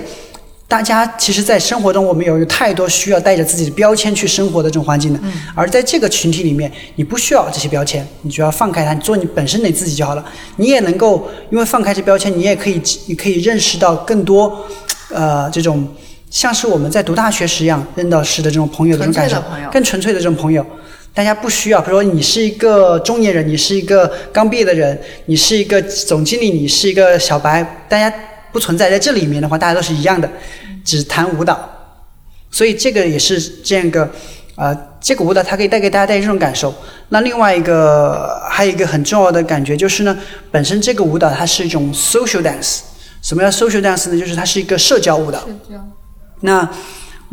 [0.74, 5.20] 大家其实，在生活中，我们有太多需要带着自己的标签去生活的这种环境的。
[5.54, 10.26] 而在这个群体里面，你不需要这些标签，你就要放开它，你做你本身的自己就好了。
[10.56, 14.66] 你也能够，因为放开这标签，你也可以，你可以认识到更多，
[15.14, 15.88] 呃，这种
[16.32, 19.40] 像是我们在读大学时一样认到识的这种朋友的这种感受，
[19.72, 20.66] 更纯粹的这种朋友。
[21.14, 28.12] 大家不需要，比如说你是一个中年人，你是一个刚毕业的人，你是一个总经理，你是一个小白，大家。
[28.52, 30.30] 不存在在这里面的话，大家都是一样的，
[30.84, 31.58] 只谈舞蹈，
[32.52, 34.10] 所以这个也是这样一个，
[34.56, 36.74] 呃，这个舞蹈它可以带给大家带这种感受。
[37.10, 40.17] 那另外一个还有一个很重要的感觉就是呢，
[40.52, 42.80] 本身这个舞蹈它是一种 social dance。
[43.22, 44.19] 什么叫 social dance 呢？
[44.19, 45.39] 就是它是一个社交舞蹈。
[45.39, 45.88] 社交。
[46.41, 46.69] 那。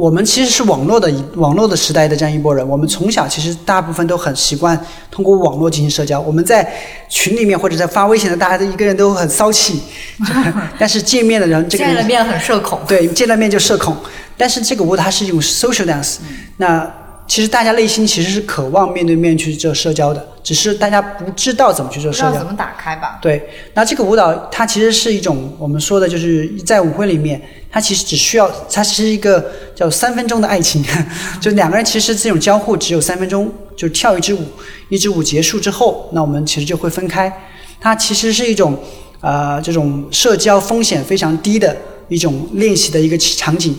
[0.01, 4.79] 我们其实是网络的网络的时代的这样一波人，我们从小其实大部分都很习惯
[5.11, 6.19] 通过网络进行社交。
[6.19, 6.67] 我们在
[7.11, 9.83] 群里面或者在发微信的，大家都一个人都很骚气，
[10.79, 12.81] 但是见面的人，这个见了面很社恐。
[12.89, 13.95] 对，见了面就社恐。
[14.39, 16.17] 但是这个舞它是一种 social dance，
[16.57, 16.91] 那。
[17.31, 22.33] 其实大家内心其实是渴望面对面去做社交的，只是大家不知道怎么去做社交。
[22.33, 23.21] 怎么打开吧？
[23.23, 27.41] 对，那这个舞蹈它其实是一种我们说的，就是在舞会里面，
[27.71, 30.85] 它其实只需要，它是一个叫三分钟的爱情，
[31.41, 34.43] 就两个人其实这种交互只有三分钟，就跳一支舞，
[34.89, 37.33] 一支舞结束之后，那我们其实就会分开。
[37.81, 38.77] 它其实是一种
[39.21, 41.77] 呃这种社交风险非常低的
[42.09, 43.79] 一种练习的一个场景。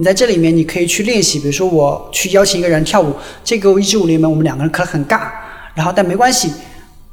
[0.00, 5.28] 你在这里面，你可以去练习，比如说我去邀请一个人跳舞，这个一支舞里面我们两个人可能很尬，
[5.74, 6.50] 然后但没关系，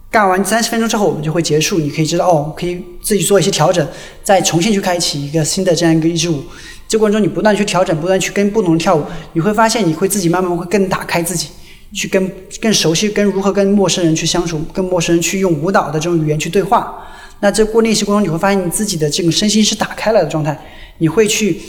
[0.09, 3.85] 尬完三十分钟之后我们就会结束，你可以知道哦，可以自己做一些调整，
[4.23, 6.41] 再重新去开启一个新的这样一个一支舞。
[6.87, 11.49] 这过程中你不断去调整，不断去跟不同人跳舞，你会发现你会自己慢慢会更打开自己，
[11.93, 17.05] 去跟更熟悉跟如何跟陌生人去相处，跟陌生人去用舞蹈的这种语言去对话。
[17.41, 20.57] 那这过练习过程中你会发现你自己的这种身心是打开了的状态，
[20.99, 21.59] 你会去。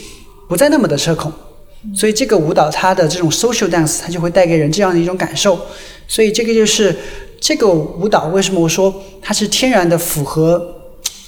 [0.49, 1.31] 不再那么的社恐，
[1.95, 5.59] 所以这个舞蹈它的这种 social dance 它就会带给人这样的一种感受，
[6.07, 6.93] 所以这个就是
[7.39, 10.57] 这个舞蹈为什么我说它是天然的符合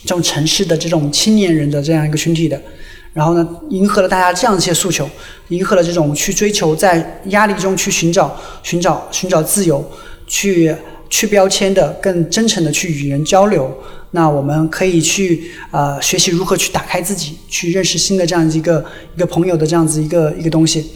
[0.01, 2.59] 这种城市的这种青年人的这样一个群体的，
[3.13, 5.07] 然后呢，迎合了大家这样一些诉求，
[5.49, 9.85] 迎合了这种去追求在压力中去寻找寻找寻找自由，
[10.25, 10.75] 去
[11.11, 13.71] 去标签的更真诚的去与人交流。
[14.11, 20.91] 那我们可以去呃学习如何去打开自己，去认识新的这样子一个一个朋友的这样子一个一个东西。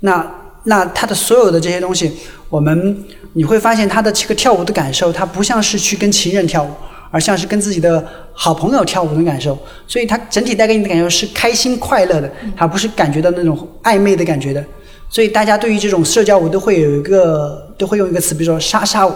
[0.00, 0.26] 那
[0.64, 2.10] 那他的所有的这些东西，
[2.48, 6.70] 我们你会发现他的这个跳舞的感受，他不像是去跟情人跳舞，
[7.10, 9.58] 而像是跟自己的好朋友跳舞的感受。
[9.86, 14.64] 所以它整体带给你的感受是开心快乐的，而不是感觉到那种暧昧的感觉的。
[15.10, 19.12] 所以大家对于这种社交舞都会有一个都会用一个词，比如说莎莎舞。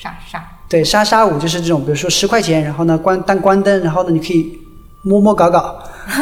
[0.00, 0.55] 莎莎。
[0.68, 4.58] 对，莎莎舞就是这种，比如说十块钱，然后呢关当关灯，然后呢你可以
[5.02, 5.78] 摸摸搞搞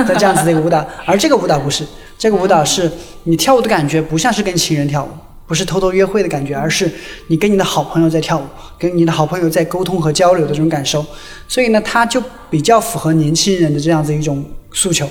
[0.07, 0.87] 的这样子的一个舞蹈。
[1.07, 1.85] 而这个舞蹈不是，
[2.19, 2.91] 这个舞蹈是
[3.23, 5.09] 你跳舞的感觉不像是跟情人跳舞，
[5.47, 6.91] 不是偷偷约会的感觉，而是
[7.29, 8.43] 你跟你的好朋友在跳舞，
[8.79, 11.05] 跟你的好朋友在沟通和交流的这种感受。
[11.49, 15.09] 所以呢，它就比较符合年轻人的这样子一种诉求。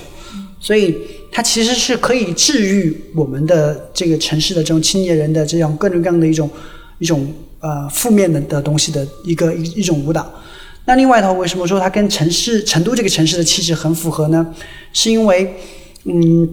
[0.60, 0.96] 所以
[1.30, 6.48] 它其实是可以治愈我们的这个城市的这种青年人的这样各种各样的一种
[7.04, 7.32] 一种。
[7.66, 10.30] 呃，负面的的东西的一个一一种舞蹈。
[10.84, 14.46] 那另外的话，为什么说它跟城市成都这个城市的气质很符合呢？
[14.92, 15.50] 是因为，
[16.04, 16.46] 嗯，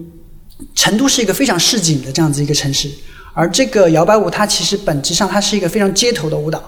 [0.74, 2.88] 成都是一个非常市井的这样子一个城市，
[3.34, 6.62] 而这个摇摆舞它其实本质上它是一个非常街头的舞蹈，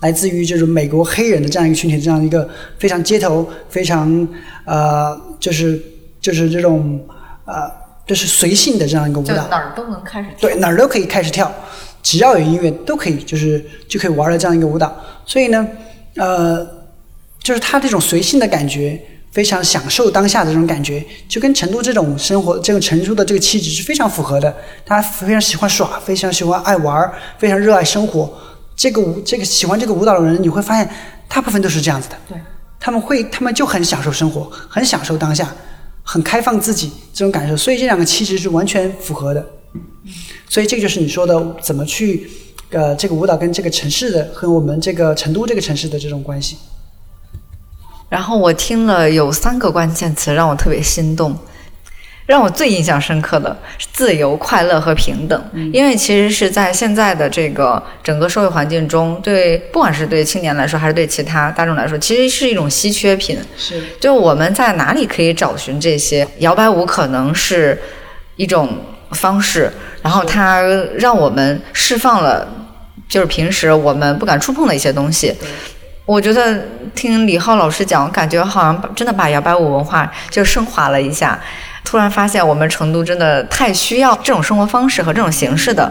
[0.00, 4.26] 来自于就是美国黑人的这样一个群体，这样一个非常街头、非常
[4.64, 5.80] 呃，就是
[6.20, 7.00] 就是这种
[7.44, 7.70] 呃，
[8.08, 11.48] 就是随性的这样一个舞蹈，哪儿都能开始对，哪儿都可以开始跳。
[12.04, 14.94] 只要有音乐，都可以，就是就可以玩的这样一个舞蹈。
[15.24, 15.66] 所以呢，
[16.16, 16.64] 呃，
[17.42, 19.00] 就是他这种随性的感觉，
[19.32, 24.54] 非常享受当下的这种感觉，就跟成都这种生活，这个成都的这个气质是非常符合的。
[24.84, 28.30] 他非常喜欢耍，非常喜欢爱玩，非常热爱生活。
[28.76, 30.88] 这个舞，这个喜欢这个舞蹈的人，你会发现，
[31.26, 32.16] 大部分都是这样子的。
[32.28, 32.38] 对，
[32.78, 35.50] 他们会，他们就很享受生活，很享受当下，
[36.02, 37.56] 很开放自己这种感受。
[37.56, 39.42] 所以这两个气质是完全符合的。
[40.54, 42.30] 所以这个就是你说的怎么去，
[42.70, 46.56] 呃，这个舞蹈跟这个城市的和我们这个成都这个城市的这种关系。
[48.08, 51.36] 然后我听了有三个关键词让我特别心动，
[52.24, 55.44] 让我最印象深刻的是自由、快乐和平等。
[55.72, 63.36] 因为其实是在现在的这个整个社会环境中，对不管是对青年来说，还是对其他大众来说，其实是一种稀缺品。
[63.56, 66.24] 是，就我们在哪里可以找寻这些？
[66.38, 67.82] 摇摆舞可能是
[68.36, 68.78] 一种
[69.10, 70.62] 方式，然后它
[70.96, 72.46] 让我们释放了，
[73.08, 75.34] 就是平时我们不敢触碰的一些东西。
[76.06, 76.62] 我觉得
[76.94, 81.40] 听李浩老师讲，感觉好像真的把摇摆舞文化就升华了一下。
[81.82, 85.90] 突然发现，我们成都真的太需要这种生活方式和这种形式的。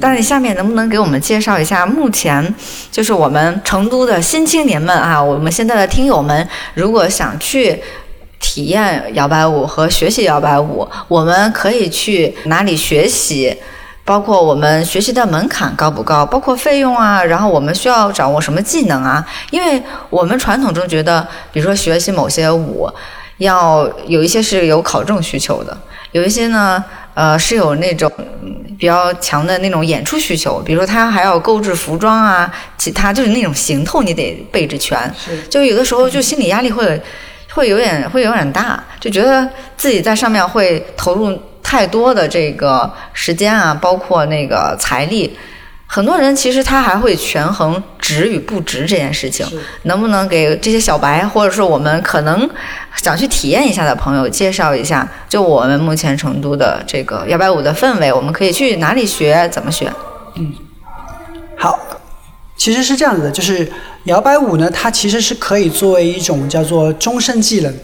[0.00, 2.54] 但是你下面能不能给我们介绍一下，目前
[2.90, 7.80] 就是我们成都的新青年们啊，我们现在的听友们，如果想去
[8.42, 13.56] 体验摇摆舞和学习摇摆舞，我们可以去哪里学习？
[14.04, 19.24] 包括我们学习的门槛高不高，包括费用啊，然后我们需要掌握什么技能啊？
[19.52, 22.90] 因为我们传统中觉得，比如说学习某些舞，
[23.38, 25.78] 要有一些是有考证需求的，
[26.10, 28.10] 有一些呢，呃，是有那种
[28.76, 34.98] 比较强的那种演出需求，比如说他还要购置服装啊，其他就是那种行头你得备着全，
[35.48, 37.00] 就有的时候就心理压力会
[37.54, 41.40] 会有点会有点大，就觉得自己在上面会投入。
[41.64, 45.34] 太多的这个时间啊，包括那个财力，
[45.86, 49.46] 很多人其实他还会权衡值与不值这件事情。
[49.84, 52.46] 能不能给这些小白，或者说我们可能
[52.96, 55.08] 想去体验一下的朋友介绍一下？
[55.30, 59.48] 就我们目前成都的这个摇摆舞的氛围，我们可以去哪里学？
[59.48, 59.90] 怎么学？
[60.34, 60.52] 嗯，
[61.56, 61.78] 好，
[62.62, 63.68] 其实是这样子的，就是
[64.04, 67.74] 摇摆舞呢，它其实是可以作为一种叫做终身技能。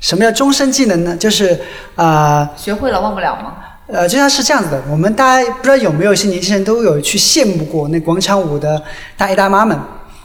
[0.00, 1.16] 什么叫终身技能呢？
[1.16, 1.56] 就是
[1.94, 3.54] 啊，学会了忘不了吗？
[3.86, 4.82] 呃，就像是这样子的。
[4.90, 8.82] 我们大家不知道有没有一些年轻人都有去羡慕过那广场舞的
[9.16, 9.78] 大爷大妈们，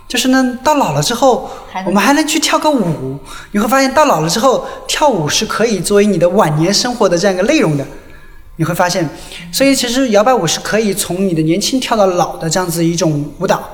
[0.08, 1.48] 就是呢，到老了之后，
[1.86, 3.20] 我们还能去跳个舞。
[3.52, 7.86] 你会发现，到老了之后，跳舞是可以作为你的晚年生活的这样一个内容的。
[8.58, 9.08] 你会发现，
[9.52, 13.67] 所以其实摇摆舞是可以从你的年轻跳到老的这样子一种舞蹈。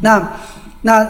[0.00, 0.32] 那
[0.82, 1.06] 那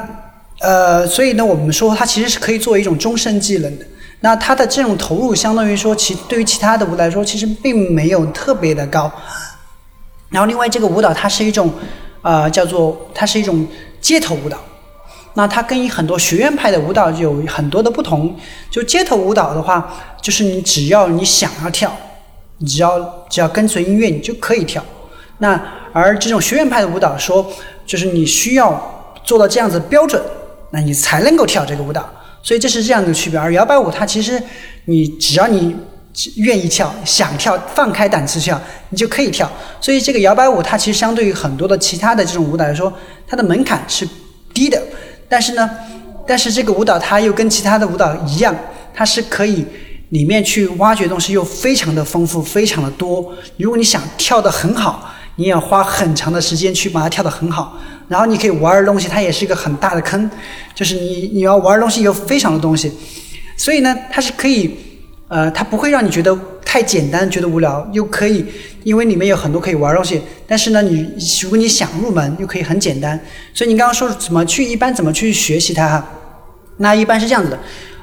[0.60, 3.84] 呃，所以呢，我们说它其实是可以作为一种终身技能的。
[4.20, 9.12] 那它的这种投入，相当于说，其对于其他的舞来说，其实并没有特别的高。
[10.30, 11.70] 然后，另外这个舞蹈它是一种，
[12.22, 13.66] 呃，叫做它是一种
[14.00, 14.58] 街头舞蹈。
[15.34, 18.34] 那它跟很多学院派的舞蹈有很多的不同。
[18.70, 21.94] 就街头舞蹈的话，就是你只要你想要跳，
[22.58, 24.84] 你只要只要跟随音乐，你就可以跳。
[25.38, 25.60] 那
[25.92, 27.46] 而这种学院派的舞蹈说，
[27.84, 30.22] 就是你需要做到这样子标准，
[30.70, 32.08] 那你才能够跳这个舞蹈。
[32.42, 34.40] 所以这是这样的区别，而摇摆舞它其实，
[34.84, 35.74] 你只要你
[36.36, 39.50] 愿意跳、想跳、放开胆子跳，你就可以跳。
[39.80, 42.92] 所以这个摇摆舞它其实相对于很多的其他的这种舞蹈来说，
[43.26, 44.08] 它的门槛是
[44.54, 44.80] 低的。
[45.28, 45.68] 但是呢，
[46.26, 48.54] 但是这个舞蹈它又跟其他的舞蹈一样，
[48.94, 49.66] 它是可以
[50.10, 53.34] 里面去挖掘东西又非常的丰富、非常的多。
[53.56, 57.78] 如果你想跳得很好，你要花很长的时间去把它跳得很好。
[58.08, 60.30] 然后你可以玩的东西，它也是一个很大的坑，
[60.74, 62.92] 就是你你要玩的东西有非常的东西，
[63.56, 64.78] 所以呢，它是可以，
[65.26, 68.44] 呃，它不会让你觉得太简单，觉得无聊，又可以，
[68.84, 70.22] 因为里面有很多可以玩的东西。
[70.46, 71.04] 但是呢，你
[71.42, 73.20] 如果你想入门，又可以很简单。
[73.52, 76.06] 所以你刚刚说怎么去，一般怎么去学习它哈？
[76.76, 77.58] 那一般是这样子的。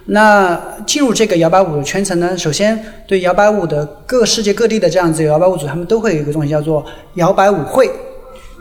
[0.05, 7.89] 那进入这个摇摆舞的圈层呢，首先对摇摆舞的各世界各地的这样子摇摆舞组，他们都会有一个东西叫做摇摆舞会。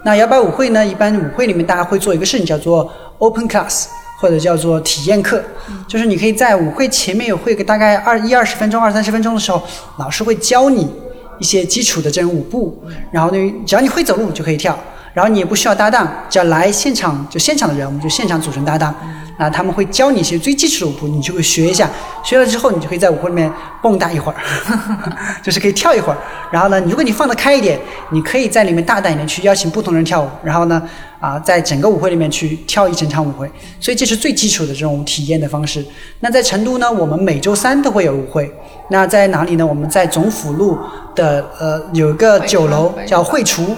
[0.05, 0.85] 那摇摆舞会呢？
[0.87, 3.87] 一般舞会里面大家会做一个事情，叫做 open class，
[4.21, 5.43] 或者叫做体验课。
[5.89, 9.63] 就是你可以在舞会前面有会个大概二一二十分钟、二三十分钟的时候，
[9.99, 10.89] 老师会教你
[11.39, 14.79] 一些基础的这种舞步，然后呢，只要你会走路就可以跳，
[15.13, 18.95] 然后你也不需要搭档，只要来现场就现场的人，我们就现场组成搭档。
[19.43, 21.91] 啊，他们会教你一些最基础的舞步，你就会学一下。
[22.23, 23.53] 学了之后，你就可以在舞会里面
[23.83, 24.37] 蹦跶一会儿，
[25.43, 26.19] 就是可以跳一会儿。
[26.53, 27.77] 然后呢，如果你放得开一点，
[28.11, 30.29] 你可以在里面大胆一点去邀请不同人跳舞。
[30.45, 30.81] 然后呢，
[31.19, 33.51] 啊，在整个舞会里面去跳一整场舞会。
[33.81, 35.85] 所以这是最基础的这种体验的方式。
[36.21, 38.49] 那在成都呢，我们每周三都会有舞会。
[38.91, 39.67] 那在哪里呢？
[39.67, 40.79] 我们在总府路
[41.17, 43.75] 的呃有一个酒楼叫会厨。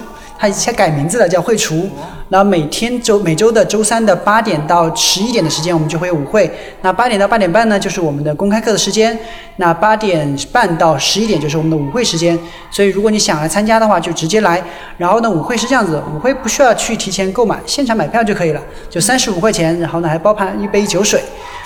[0.75, 1.89] 改名字了，叫会厨。
[2.29, 6.49] 那每天周每周的周三的八点到十一点的时间，我们就会有舞会。
[6.81, 9.17] 那八点到八点半呢，就是我们的公开课的时间。
[9.57, 12.37] 那八点半到十一点就是我们的舞会时间。
[12.71, 14.61] 所以如果你想来参加的话，就直接来。
[14.97, 19.79] 然后呢，舞会是这样子，舞会不需要去提前购买，现场买票就可以了，就三十五块钱。
[19.79, 21.21] 然后呢，还包含一杯酒水。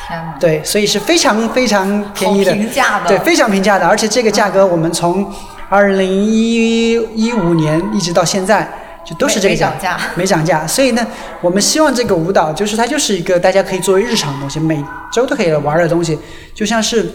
[0.08, 0.36] 天哪！
[0.40, 5.26] 对，所以是非常非常便宜的，平价的对，非常平价的，而且这个价格我们从
[5.70, 8.70] 二零一一五年一直到现在。
[9.06, 11.08] 就都是这个没没涨价没涨价，所以呢，
[11.42, 16.20] 我们希望这个舞蹈就是它就是一个大家可以作为日常的东西，每周都可以玩的东西，
[16.54, 17.10] 就像是，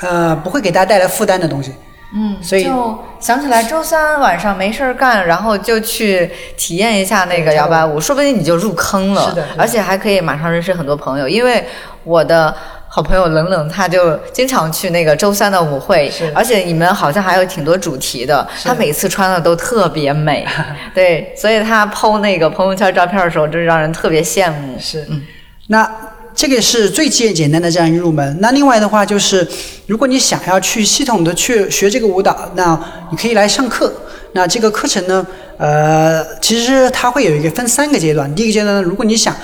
[0.00, 1.72] 呃，不会给大家带来负担的东西。
[2.14, 11.28] 嗯，所以就想起来周三晚上没事儿干，然后就去体验一下那个摇摆舞，说不定你就入坑了，是的而且还可以马上认识很多朋友。
[11.28, 11.64] 因为
[12.02, 12.52] 我的
[12.94, 20.46] 好朋友冷冷，他就经常去那个周三的舞会，而且你们好像还有挺多主题的，他每次穿的都特别美，
[20.94, 24.78] 对，所以他剖那个朋友圈照片的时候，就让人特别羡慕。
[24.78, 25.22] 是嗯，
[25.68, 25.90] 那
[26.34, 28.36] 这个是最简简单的这样一入门。
[28.42, 29.48] 那另外的话就是，
[29.86, 32.78] 如果你想要去系统的去学这个舞蹈，那
[33.10, 33.90] 你可以来上课。
[34.34, 35.26] 那这个课程呢，
[35.56, 38.34] 呃，其实它会有一个分三个阶段。
[38.34, 39.34] 第一个阶段呢，如果你想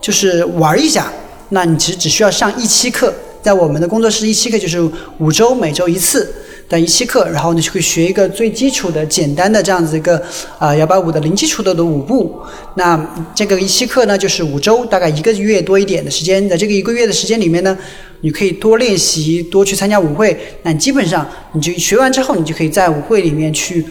[0.00, 1.06] 就是玩一下，
[1.50, 4.80] 那你其实只需要上一期课，在我们的工作室一期课就是
[5.18, 6.32] 五周，每周一次
[6.68, 10.22] 的一期课，然后你就可以学一个最基础的、简单的这样子一个
[10.58, 12.40] 啊摇摆舞的零基础的的舞步。
[12.76, 16.48] 那这个一期课呢，就是五周，大概一个月多一点的时间。
[16.48, 17.76] 在这个一个月的时间里面呢，
[18.20, 20.38] 你可以多练习，多去参加舞会。
[20.62, 23.84] 那基本上你就学完之后，你就可以在舞会里面去。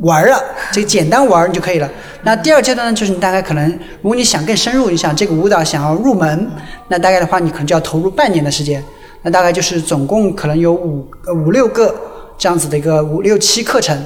[0.00, 0.40] 玩了，
[0.70, 1.90] 这个简单玩儿就可以了。
[2.22, 3.68] 那第二阶段呢，就是你大概可能，
[4.00, 6.50] 如果你想更深入，你想这个舞蹈想要入门，
[6.86, 8.82] 那大概的话，你可能就要投入半年的时间。
[9.22, 11.04] 那大概就是总共可能有五
[11.44, 11.92] 五六个
[12.38, 13.96] 这样子的一个五六七课程。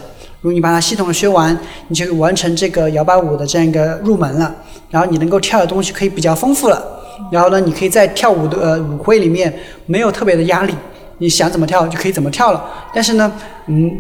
[0.41, 1.57] 如果你把它系统的学完，
[1.89, 4.55] 你就完成这个摇摆舞的这样一个入门了。
[4.91, 6.83] 然后你能够跳的东西可以比较丰富了。
[7.31, 9.53] 然后呢，你可以在跳舞的呃舞会里面
[9.85, 10.75] 没有特别的压力，
[11.19, 12.65] 你想怎么跳就可以怎么跳了。
[12.95, 13.31] 但是呢，
[13.67, 13.91] 嗯。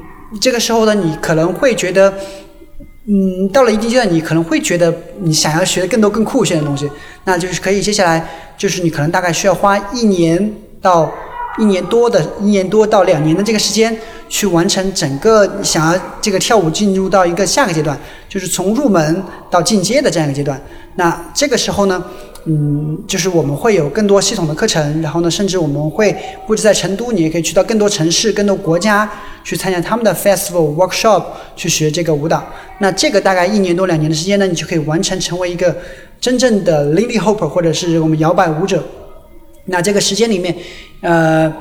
[0.40, 2.12] 这个时候呢，你可能会觉得，
[3.06, 6.90] 嗯，到了一定阶段，你可能会觉得你想要学更多更酷炫的东西，
[7.24, 8.26] 那就是可以接下来
[8.56, 11.12] 就是你可能大概需要花一年到
[11.58, 13.96] 一年多的一年多到两年的这个时间，
[14.28, 20.60] 去完成整个想要这个跳舞进入到一个下个阶段，就是从入门到进阶的这样一个阶段。
[20.94, 22.02] 那这个时候呢？
[22.44, 26.16] 嗯，就是我们会有更多系统的课程，然后呢，甚至我们会
[26.46, 29.08] 布置在成都，你也可以去到更多城市、更多国家
[29.44, 31.22] 去参加他们的 festival workshop
[31.54, 32.44] 去学这个舞蹈。
[32.78, 35.76] 那这个大概一年多两年的时间呢，你就可以完成成为一个
[36.20, 38.82] 真正的 Lindy Hopper 或者是我们摇摆舞者。
[39.66, 40.54] 那这个时间里面，
[41.00, 41.52] 呃。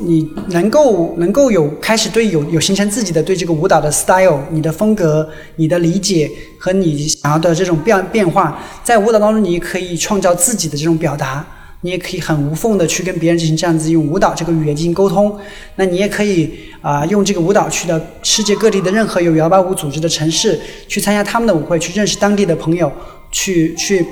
[0.00, 11.44] 你能够能够有开始对有有形成自己的对这个舞蹈的 style，你的风格、你的理解和你想要的这种变变化，在舞蹈当中你可以创造自己的这种表达，
[11.80, 15.36] 你也可以很无缝的去跟别人进行这样子用舞蹈这个语言进行沟通。
[15.76, 22.92] 那你也可以啊用这个舞蹈去到世界各地的任何有摇摆舞组织的城市，去参加他们的舞会，去认识当地的朋友，
[23.32, 24.06] 去去。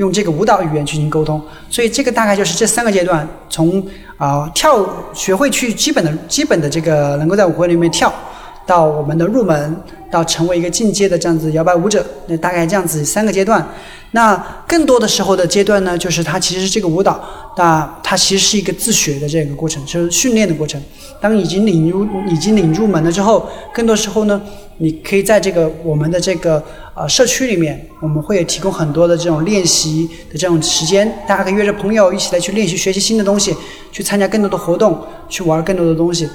[0.00, 1.38] 用这个舞蹈语言进行沟通，
[1.68, 3.86] 所以这个大概就是这三个阶段，从
[4.16, 4.82] 啊跳
[5.12, 8.10] 学会去基本的基本的这个能够在舞会里面跳，
[8.70, 9.76] 到我们的入门，
[10.12, 13.66] 到成为一个进阶的这样子摇摆舞者，那大概这样子三个阶段。
[14.12, 17.20] 那更多的时候的阶段呢，就是它其实是这个舞蹈，
[17.56, 20.80] 那它其实是一个自学的这个过程，就是训练的过程。
[21.20, 24.40] 当已经领入已经领入门了之后，更多时候呢。
[24.82, 26.62] 你可以在这个我们的这个
[26.94, 33.54] 呃社区里面，我们会提供很多的这种练习的这种时间，大家可以约着朋友一起来去练习学习新的东西，
[33.92, 34.98] 去参加更多的活动，
[35.28, 36.26] 去玩更多的东西。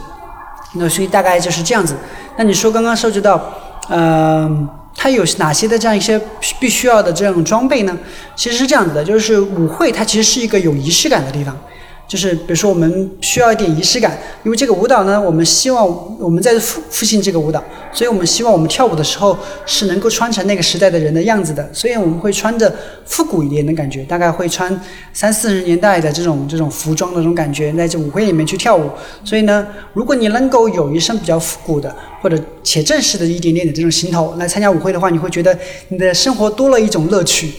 [0.75, 1.95] 那所以大概就是这样子。
[2.37, 3.53] 那你说刚刚涉及到，
[3.89, 4.49] 呃，
[4.95, 6.19] 它有哪些的这样一些
[6.59, 7.97] 必须要的这种装备呢？
[8.35, 11.55] 其实是这样子的，就是舞会它其实是一个有仪式感的地方。
[12.07, 15.87] 就是比如说，我们需要一点仪式感，因为这个舞蹈呢，我们希望
[16.19, 19.35] 我们在复复兴这个舞蹈，所以我们希望我们跳舞的时候
[19.65, 22.71] 是能够穿成那个时代的人的样子的，所以我们会穿着
[23.05, 24.79] 复古一点的感觉，大概会穿
[25.13, 28.87] 三四十年代的这种这种服装的这种感觉，在这舞会里面去跳舞。
[29.23, 37.51] 所以呢，如果你能够有一身比较复古的或者且正式的一点点的这种行头来参加舞会的话，你会觉得你的生活多了一种乐趣。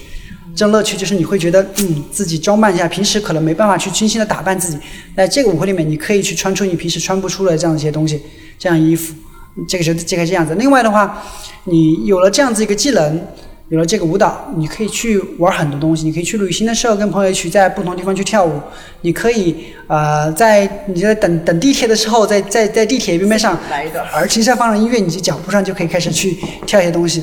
[0.56, 4.78] 这种乐趣就是你会觉得，嗯，自己装扮一下，平时可能没办法去精心的打扮自己，
[5.14, 8.22] 在这个舞会里面，你可以去穿出你平时穿不出的这样一些东西，
[8.58, 9.14] 这样衣服，
[9.68, 10.54] 这个就这个这样子。
[10.54, 11.22] 另外的话，
[11.64, 13.20] 你有了这样子一个技能，
[13.68, 18.58] 有了这个舞蹈，你可以去玩很多东西，你可以去旅行的时候跟朋友一起在不同地方去跳舞，
[19.02, 19.54] 你可以
[19.88, 27.22] 呃在你在等等地铁的时候，在在在地铁边边上，来一段耳机上放了音乐，你的脚步上就可以开始去跳一些东西。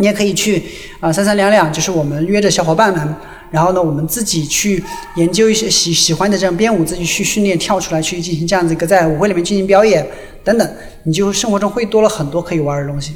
[0.00, 0.64] 你也可以去
[0.98, 3.14] 啊，三三两两，就是我们约着小伙伴们，
[3.50, 4.82] 然后呢，我们自己去
[5.16, 10.06] 研究一些喜喜欢的这样编舞，自己去训练跳出来，去进行这样子一个在舞会里面进行表演
[10.42, 13.14] 等等，你就生活中会多了很多可以玩的东西，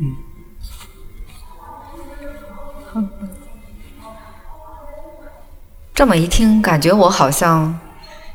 [0.00, 0.16] 嗯。
[5.94, 7.78] 这么一听，感觉我好像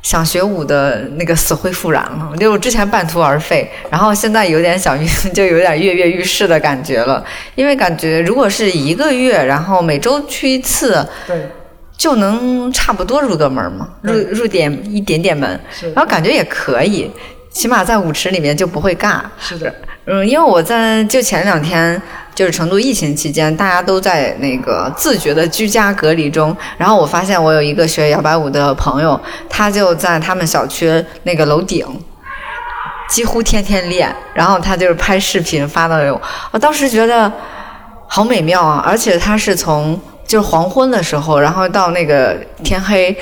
[0.08, 2.32] 想学舞的那个死灰复燃了。
[2.40, 4.98] 就我之前半途而废，然后现在有点想
[5.36, 7.22] 就有点跃跃欲试的感觉了。
[7.56, 11.50] 因为感觉如果是一个月，然后每周去一次，对，
[11.98, 15.60] 就能差不多入个门嘛，入入点一点点门，
[15.94, 17.12] 然后感觉也可以，
[17.52, 19.20] 起码在舞池里面就不会尬。
[19.38, 22.02] 是的，嗯，因为我在就前两天。
[22.38, 26.56] 就是成都疫情期间，大家都在那个自觉的居家隔离中。
[26.78, 29.20] 然后我发现我有一个学摇摆舞的朋友，
[29.50, 31.84] 他就在他们小区那个楼顶，
[33.10, 34.16] 几乎天天练。
[34.36, 36.22] 然后他就是拍视频发到我，
[36.52, 37.32] 我当时觉得
[38.08, 38.84] 好美妙啊！
[38.86, 43.18] 而且他是从就是黄昏的时候，然后到那个天黑，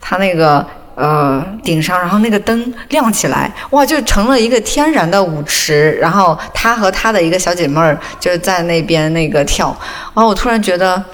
[0.00, 0.66] 他那个。
[0.96, 5.92] 呃，顶上，然后那个灯亮起来，哇，就成了一个天然的舞池。
[6.00, 9.68] 然后他和他的一个小姐妹儿就在那边那个跳，
[10.14, 11.04] 哇，我突然觉得，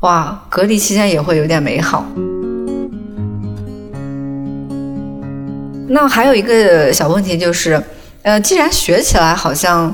[0.00, 2.06] 哇，隔离期间也会有点美好。
[5.88, 7.82] 那还有一个小问题就是，
[8.22, 9.92] 呃，既然学起来好像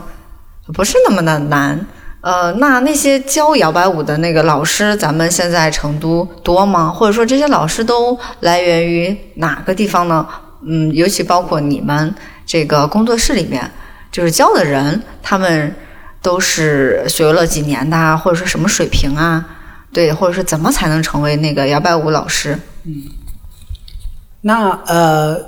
[0.74, 1.86] 不是那么的难。
[2.20, 6.90] 呃，那那些教摇摆舞的那个老师，咱们现在成都多吗？
[6.90, 10.26] 或者说这些老师都来源于哪个地方呢？
[10.66, 12.12] 嗯，尤其包括你们
[12.44, 13.70] 这个工作室里面，
[14.10, 15.72] 就是教的人，他们
[16.20, 19.46] 都是学了几年的，或者说什么水平啊？
[19.92, 22.58] 对，或者是怎么才能成为那个摇摆舞老师？
[22.82, 23.04] 嗯，
[24.40, 25.38] 那呃，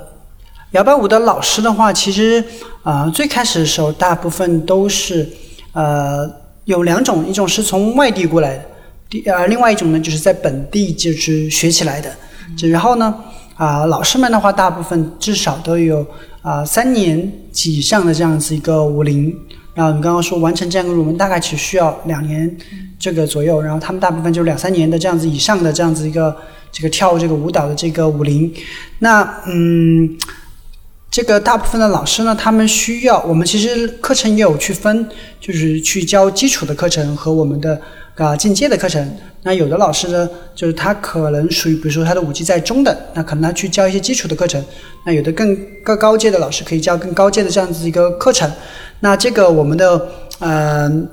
[0.71, 2.41] 摇摆舞的老师的话，其实
[2.83, 5.29] 啊，最开始的时候，大部分都是
[5.73, 6.39] 呃。
[6.65, 8.65] 有两种，一种是从外地过来的，
[9.09, 12.11] 第呃，另外一种呢，就是在本地就是学起来的。
[12.55, 13.13] 就然后呢，
[13.55, 16.05] 啊，老师们的话，大部分至少都有
[16.41, 19.35] 啊三年及以上的这样子一个舞龄。
[19.73, 22.57] 然后你刚刚说完成这样一个入门，大概只需要两年
[22.99, 23.61] 这个左右。
[23.61, 26.35] 然后他们大部分就是两三年的这样子以上的这样子一个
[26.71, 28.53] 这个跳这个舞蹈的这个舞龄。
[28.99, 30.17] 那嗯。
[31.11, 35.05] 这个大部分的老师呢，他们需要我们其实课程也有去分，
[35.41, 37.79] 就是去教基础的课程和我们的
[38.15, 39.13] 啊进阶的课程。
[39.43, 44.63] 那有的老师呢，就是他可能属于，比如说他的五级在中等，那可能他去教一些基础的课程。
[45.05, 45.53] 那有的更
[45.83, 48.49] 更高阶的老师可以教更高阶的这样子一个课程。
[49.01, 50.07] 那这个我们的
[50.39, 51.09] 嗯。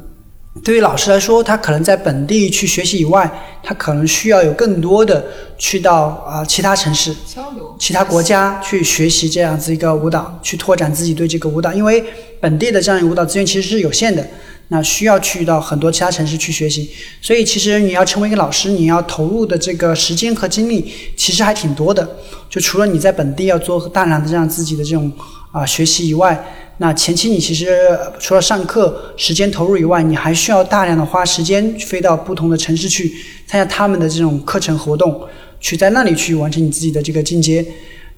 [0.63, 3.31] 对于老师来说，他可能在本地去学习以外，
[3.63, 5.25] 他可能需要有更多的
[5.57, 11.73] 去到啊其他城市、交流、其他国家去学习这样子一个舞蹈，去拓展自己对这个舞蹈。
[11.73, 12.05] 因为
[12.41, 14.27] 本地的这样一个舞蹈资源其实是有限的，
[14.69, 16.91] 那需要去到很多其他城市去学习。
[17.23, 22.09] 所以，其实你要成为一个老师，你要投入的这个时间和精力其实还挺多的。
[22.51, 25.11] 就除了你在本地要做大量的这样自己的这种
[25.53, 26.45] 啊学习以外。
[26.81, 27.77] 那前期你其实
[28.19, 33.13] 除了上课时间投入以外，你还需要大量的花时间飞到不同的城市去
[33.47, 35.21] 参加他们的这种课程活动，
[35.61, 37.67] 去在那里去完成你自己的这个进阶。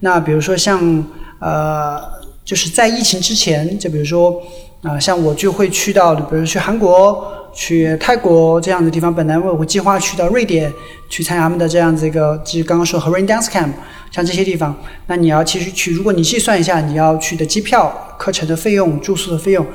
[0.01, 1.03] 那比如说像
[1.39, 1.99] 呃，
[2.45, 4.41] 就是在疫情之前，就比如说
[4.81, 7.23] 啊，像我就会去到，比如去韩国、
[7.53, 9.13] 去泰国这样的地方。
[9.13, 10.73] 本来我我计划去到瑞典
[11.07, 13.71] 去参加他们的这样子一个，就是刚刚说 Rain Dance Camp。
[14.09, 14.75] 像这些地方，
[15.07, 19.65] 那你要其实去，如果你计算一下你要去的机票、课程的费用、住宿的费用，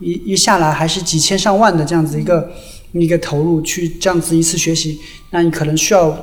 [0.00, 2.46] 一一下来还是几千上万的这样子一个
[2.92, 5.00] 一个投入去这样子一次学习，
[5.30, 6.14] 那你可能需要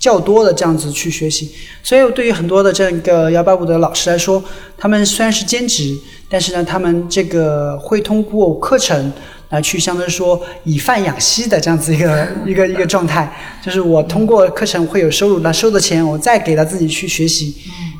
[0.00, 1.52] 较多的这样子去学习。
[1.84, 4.42] 所以对于很多的这个幺八五的老师来说，
[4.76, 5.96] 他们虽然是兼职，
[6.28, 9.12] 但是呢，他们这个会通过课程。
[9.50, 13.28] 来去相当于说以贩养吸的这样子一个 一个一个状态，
[13.60, 17.56] 就是我通过课程会有收入，那收的钱我再给他自己去学习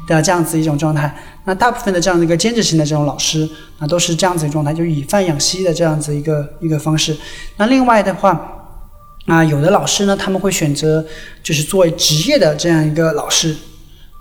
[0.07, 1.12] 的这样子一种状态。
[1.46, 3.48] 那大部分的这样的一个兼职型的这种老师，
[3.80, 7.16] 那都是这样子的状态，就以贩养吸的这样子一个一个方式。
[7.57, 8.59] 那另外的话，
[9.30, 11.06] 啊，有的老师呢，他们会选择
[11.42, 13.56] 就是作为职业的这样一个老师，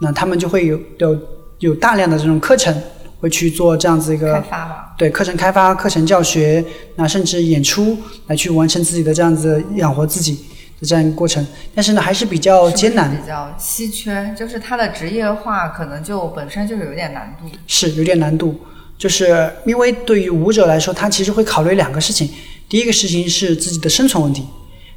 [0.01, 1.19] 那他们就会有有
[1.59, 2.79] 有大量的这种课程。
[3.21, 6.63] 会去做这样子一个开发对课程开发、课程教学，
[6.95, 7.97] 那甚至演出
[8.27, 10.35] 来去完成自己的这样子养活自己
[10.79, 11.45] 的这样一个过程。
[11.75, 17.53] 但是呢，还是比较艰难，比较稀缺，就是他的职业化可能就本身就是有点难度。
[17.67, 18.57] 是有点难度，
[18.97, 22.29] 就是因为对于舞者来说，他其实会考虑两个事情：
[22.69, 24.45] 第一个事情是自己的生存问题，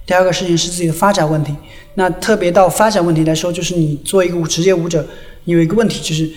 [0.07, 1.55] 第二个事情是自己的发展问题。
[1.95, 5.07] 那特别到发展问题来说，就是你做一个职业舞者，
[5.45, 6.31] 有一个问题就是。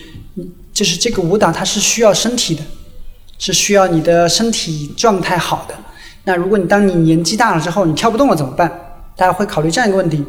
[0.72, 2.60] 就是这个舞蹈，它是需要身体的，
[3.38, 5.74] 是需要你的身体状态好的。
[6.24, 8.70] 那如果你当你年纪大了之后，你跳不动了怎么办？
[9.16, 10.22] 大家会考虑这样一个问题。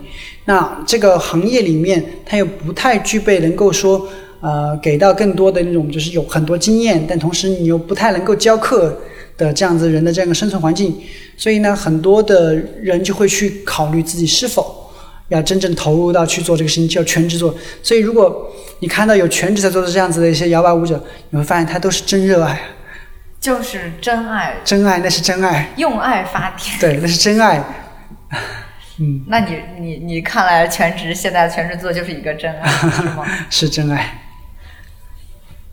[0.45, 4.07] 那这个行业里面，它又不太具备能够说，
[4.39, 8.97] 呃，给到更多的那种，就是有很多经验，但同时你又不太能够教课
[9.37, 10.99] 的这样子人的这样一个生存环境。
[11.37, 14.91] 所以呢，很多的人就会去考虑自己是否
[15.29, 17.53] 要真正投入到去做这个事情，就要全职做。
[17.83, 22.59] 所以，如果你看到有全职在做的这样子的一些摇摆舞者，你会发现他都是真热爱，
[23.39, 26.79] 就是真爱，真爱那是真爱，用爱发电。
[26.79, 27.63] 对，那是真爱。
[28.99, 33.25] 嗯，那你你你看来全职现在全职做就是一个真爱，是吗？
[33.51, 34.23] 是真爱。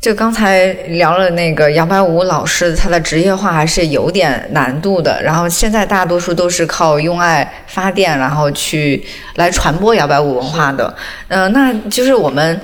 [0.04, 5.18] 就刚才聊了那个杨白舞老师，他的职业化还是有点难度的。
[5.22, 9.02] 然后现在大多数都是靠用爱发电，然后去
[9.36, 10.94] 来传播摇摆舞文化的。
[11.28, 12.60] 嗯，那就是我们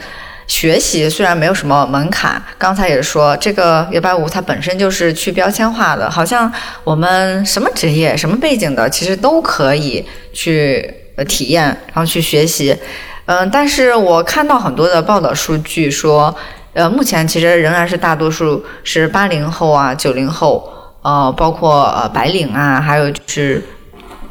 [0.46, 6.52] 学习虽然没有什么门槛，刚才也说这个摇摆舞它本身就是去标签化的，好像
[6.84, 10.94] 我们什么职业、什么背景的，其实都可以去
[11.26, 12.76] 体验，然后去学习。
[13.24, 16.36] 嗯，但是我看到很多的报道数据说。
[16.72, 23.62] 呃，目前其实仍然是大多数是八零后啊、九零后，呃，包括呃白领啊，还有就是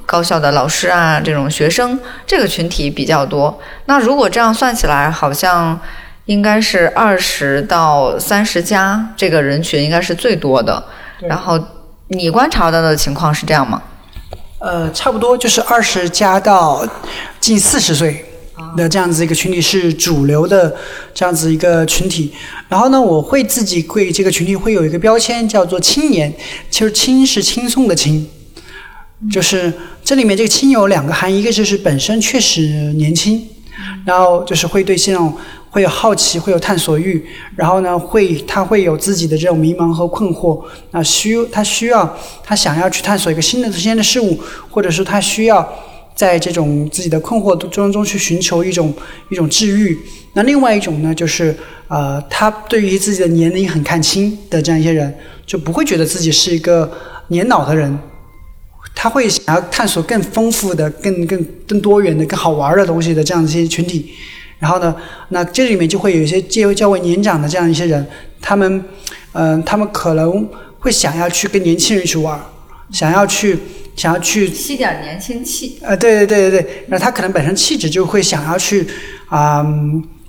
[0.05, 3.59] 高校的老师啊，这种学生这个群体比较多。
[3.85, 5.77] 那如果这样算起来，好像
[6.25, 10.81] 应该是二十到三十加这个人群应该是最多的。
[11.19, 11.59] 然后
[12.07, 13.81] 你观察到的情况是这样吗？
[14.59, 16.85] 呃，差不多就是二十加到
[17.39, 18.25] 近四十岁。
[18.75, 20.75] 的这样子一个群体是主流的
[21.13, 22.31] 这样子一个群体，
[22.67, 26.33] 然后呢，我会自己对这个群体会有一个标签叫做青年，
[26.69, 28.27] 其实轻是轻松的青，
[29.31, 29.71] 就是
[30.03, 32.61] 这里面这个轻有两个含义，一个就是本身确实
[32.93, 33.47] 年轻，
[34.05, 35.33] 然后就是会对这种
[35.69, 44.39] 会有好奇，会有探索欲，然后呢会他会有自己的这种迷茫和困惑，那需他需要他想要去探索一个新的新鲜的事物，
[44.69, 45.67] 或者是他需要。
[46.19, 48.93] 在这种自己的困惑中中去寻求一种
[49.29, 49.97] 一种治愈。
[50.33, 51.55] 那另外一种呢，就是
[51.87, 56.91] 呃，他对于自己的年龄很看清的这样一些人，就不会觉得自己是一个
[57.29, 57.97] 年老的人，
[58.93, 64.11] 他会想要探索更丰富的、更更更多元的、更好玩的东西的这样一些群体。
[64.59, 64.93] 然后呢，
[65.29, 68.05] 那这里面就会有一些较较为年长的这样一些人，
[68.41, 68.83] 他们
[69.31, 70.45] 嗯，他们可能
[70.79, 72.37] 会想要去跟年轻人去玩，
[72.91, 73.57] 想要去。
[73.95, 78.87] 想要去吸点年轻气，呃，对对对对对，那他可能本身气质就会想要去，
[79.27, 79.61] 啊，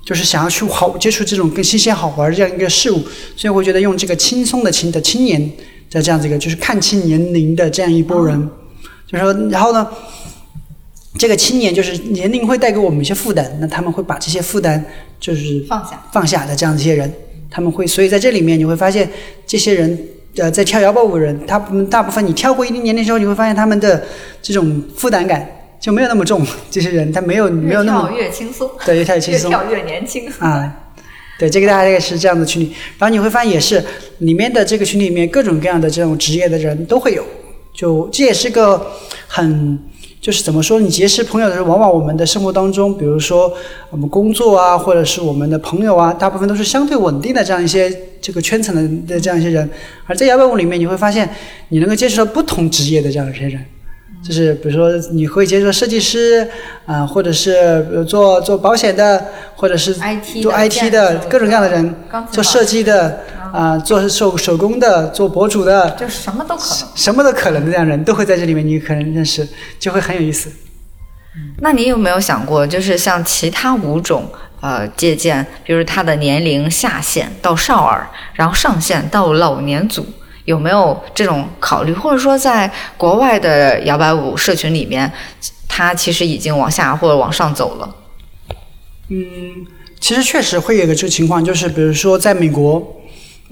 [0.05, 3.01] 就是想要去好接触这种更新鲜好玩这样一个事物，
[3.37, 5.41] 所以我觉得用这个轻松的轻的青年
[5.89, 8.49] 的这样子一个，就是看清年龄的这样一波人，
[9.07, 9.87] 就是说，然后呢，
[11.17, 14.85] 这个青年就是年龄会带给我们一些负担，那他们会把这些负担
[15.17, 17.09] 就是放下放下的这样一些人，
[17.49, 19.09] 他们会，所以在这里面你会发现
[19.47, 19.97] 这些人。
[20.37, 24.03] 呃，在跳摇摆舞的人，他们大部分你跳过一定年龄之后，你会发现他们的
[24.41, 25.45] 这种负担感
[25.79, 26.45] 就没有那么重。
[26.69, 30.73] 这些人他没有没有那么越轻松，对，越跳越轻松，越跳越年轻啊。
[31.37, 32.73] 对，这个大概是这样的群体。
[32.97, 33.83] 然后你会发现，也是
[34.19, 37.25] 里面的这个群体里面各种各样的这种职业的人都会有，
[37.73, 38.91] 就这也是个
[39.27, 39.79] 很。
[40.21, 43.51] 就是怎么说，你结识朋友的时候，往往我们的生活当中，比如说
[43.89, 47.91] 我们工作啊，或者是我们的朋友啊，大部分都是相对稳定的这样一些
[48.21, 49.67] 这个圈层的的这样一些人。
[50.05, 51.27] 而在摇摆舞里面，你会发现
[51.69, 53.65] 你能够接触到不同职业的这样一些人，
[54.23, 56.47] 就是比如说你会接触到设计师
[56.85, 59.93] 啊，或者是做做保险的，或者是
[60.41, 61.95] 做 IT 的各种各样的人，
[62.31, 63.21] 做设计的。
[63.51, 69.45] 啊，做手手工的，做博主的，就什么都可能，什么都可能的这样人都会在这里面，你可能认识，
[69.77, 70.49] 就会很有意思。
[71.57, 74.23] 那你有没有想过，就是像其他五种，
[74.61, 80.05] 呃，借鉴，比如他的年龄下限到少儿，然后上限到老年组，
[80.45, 81.93] 有没有这种考虑？
[81.93, 85.11] 或者说，在国外的摇摆舞社群里面，
[85.67, 87.95] 它其实已经往下或者往上走了？
[89.09, 89.25] 嗯，
[89.99, 92.97] 其实确实会有一个这个情况，就是比如说在美国。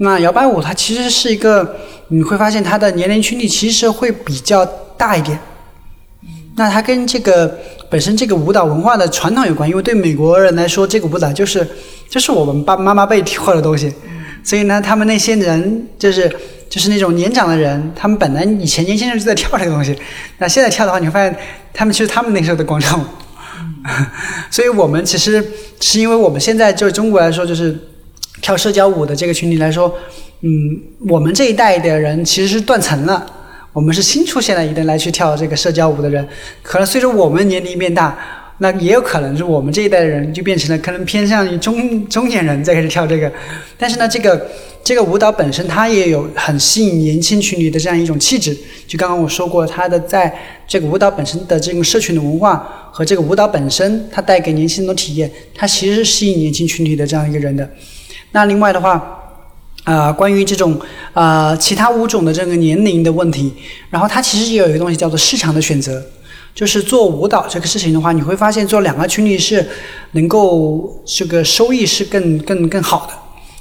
[0.02, 1.76] 那摇摆舞它其实是一个，
[2.08, 4.64] 你会发现它的年龄群体其实会比较
[4.96, 5.38] 大一点。
[6.56, 7.58] 那它跟这个
[7.90, 11.68] 本身这个舞蹈文化的传统有关，因为对美国人来说，这个舞蹈就是
[12.08, 13.92] 就是我们爸爸妈妈辈跳的东西。
[14.42, 16.34] 所以呢，他们那些人就是
[16.70, 19.94] 就是那种年长的人，他们本来以前年轻人就在跳这个东西，
[20.38, 21.36] 那现在跳的话，你会发现
[21.74, 23.04] 他们其实他们那时候的广场舞。
[24.50, 25.46] 所以我们其实
[25.82, 27.78] 是因为我们现在就中国来说就是。
[28.42, 29.94] 跳社交舞的这个群体来说，
[30.40, 30.48] 嗯，
[31.10, 33.26] 我们这一代的人其实是断层了，
[33.74, 36.26] 我们是新出现了一代来去跳这个社交舞的人，
[36.62, 38.16] 可能随着我们年龄变大，
[38.62, 43.32] 那也有可能是我们这一代的人就变成了可能偏向于中中年人在开始跳这个，
[43.78, 44.48] 但是呢，这个
[44.84, 48.54] 这个舞蹈本身它也有很吸引年轻群体的这样一种气质，
[48.86, 50.30] 就刚刚我说过，它的在
[50.68, 57.68] 这个舞蹈本身的这种社群的文化和这个舞蹈本身它带给年轻人的体验，它其实是吸引年轻群体的这样一个人的。
[58.32, 59.18] 那另外的话，
[59.84, 60.78] 啊，关于这种
[61.14, 63.50] 啊其他舞种的这个年龄的问题，
[63.88, 66.04] 然后它其实也有一个东西叫做市场的选择，
[66.54, 69.66] 就是做舞蹈这个事情的话，你会发现做两个群体是
[70.12, 73.12] 能够这个收益是更更更好的，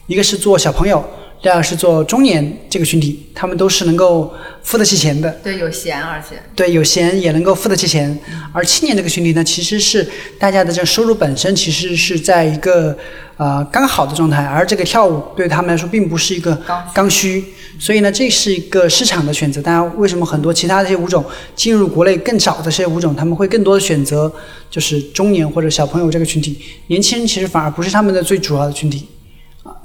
[0.07, 1.03] 一个是做小朋友。
[1.41, 5.31] 第二是做中年这个群体，他们都是能够付得起钱的。
[5.41, 8.19] 对，有闲，而且对有闲也能够付得起钱。
[8.51, 10.05] 而青年这个群体呢，其实是
[10.37, 12.97] 大家的这个收入本身其实是在一个
[13.37, 16.61] 呃刚好的状态，而这个跳舞对他们来说并不是一个
[16.93, 17.41] 刚需。
[17.79, 19.61] 所以呢，这是一个市场的选择。
[19.61, 21.23] 大家，为什么很多其他的一些舞种
[21.55, 24.29] 进入国内更早的这些舞种，他们会更多的选择
[24.69, 29.07] 就是中年或者小朋友这个群体，年轻人其实反而不是他们的最主要的群体。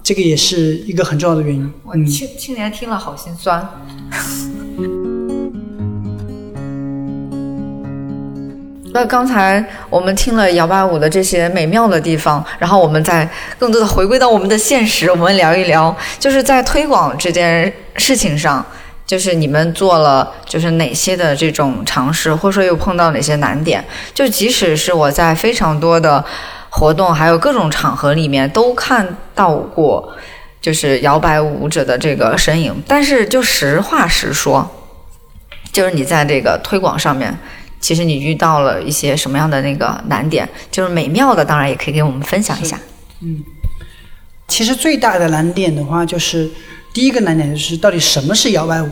[0.04, 1.72] 这个也是一个很重要的原因。
[1.82, 3.64] 我青青年听了好心酸。
[8.92, 13.26] 那刚才我们听了摇摆舞的这些美妙的地方，然后我们再
[13.58, 18.62] 更多的回归到我们的现实，我们聊一聊，就是在推广这件事情上，
[19.06, 23.82] 就是你们做了就是哪些的这种尝试，或者说又碰到哪些难点？
[24.12, 26.22] 就即使是我在非常多的。
[26.76, 30.12] 活动还有各种场合里面都看到过，
[30.60, 32.74] 就是摇摆舞者的这个身影。
[32.88, 34.68] 但是就实话实说，
[35.72, 37.32] 就是你在这个推广上面，
[37.80, 40.48] 其实你遇到了一些什么样的那个难点？
[40.72, 42.76] 就是美妙的，当然也可以给我们分享一下。
[43.20, 43.44] 嗯，
[44.48, 46.50] 其实最大的难点的话，就是
[46.92, 48.90] 第一个难点就是到底什么是摇摆舞？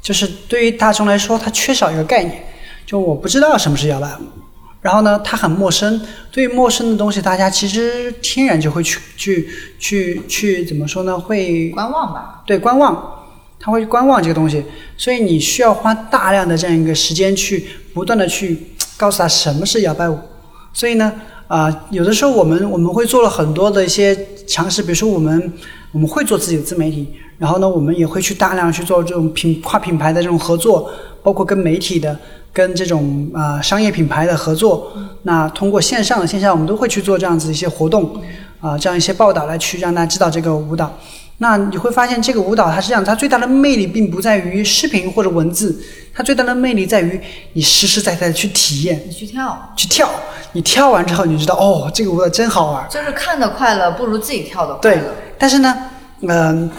[0.00, 2.46] 就是对于大众来说，它缺少一个概念，
[2.86, 4.43] 就我不知道什么是摇摆舞。
[4.84, 5.98] 然后呢，它很陌生。
[6.30, 11.18] 对于陌生的东西，大家其实天然就会去去去去怎么说呢？
[11.18, 12.42] 会观望吧。
[12.46, 13.24] 对，观望，
[13.58, 14.62] 他会观望这个东西。
[14.98, 17.64] 所以你需要花大量的这样一个时间去
[17.94, 18.58] 不断的去
[18.98, 20.18] 告诉他什么是摇摆舞。
[20.74, 21.10] 所以呢，
[21.48, 24.14] 啊，有的时候我们我们会做了很多的一些
[24.46, 25.50] 尝试，比如说我们
[25.92, 27.08] 我们会做自己的自媒体，
[27.38, 30.90] 然后呢，我们也会去大量去做这种品跨品牌的这种合作，
[31.22, 32.14] 包括跟媒体的。
[32.54, 34.92] 跟这种啊商业品牌的合作，
[35.24, 38.22] 那通过线上的线下，我们都会去做这样子一些活动，
[38.60, 40.96] 啊，这样一些报道来去让大家知道这个舞蹈。
[41.38, 45.82] 那你会发现，这个舞蹈它是这样，它最大的魅力并不在于视频或者文字，
[46.14, 47.20] 它最大的魅力在于
[47.54, 50.08] 你实实在在的去体验，你去跳，去跳，
[50.52, 52.86] 你跳完之后，你知道哦，这个舞蹈真好玩。
[52.88, 55.00] 就是看的快乐不如自己跳的快乐。
[55.00, 55.02] 对，
[55.36, 55.76] 但是呢，
[56.20, 56.70] 嗯。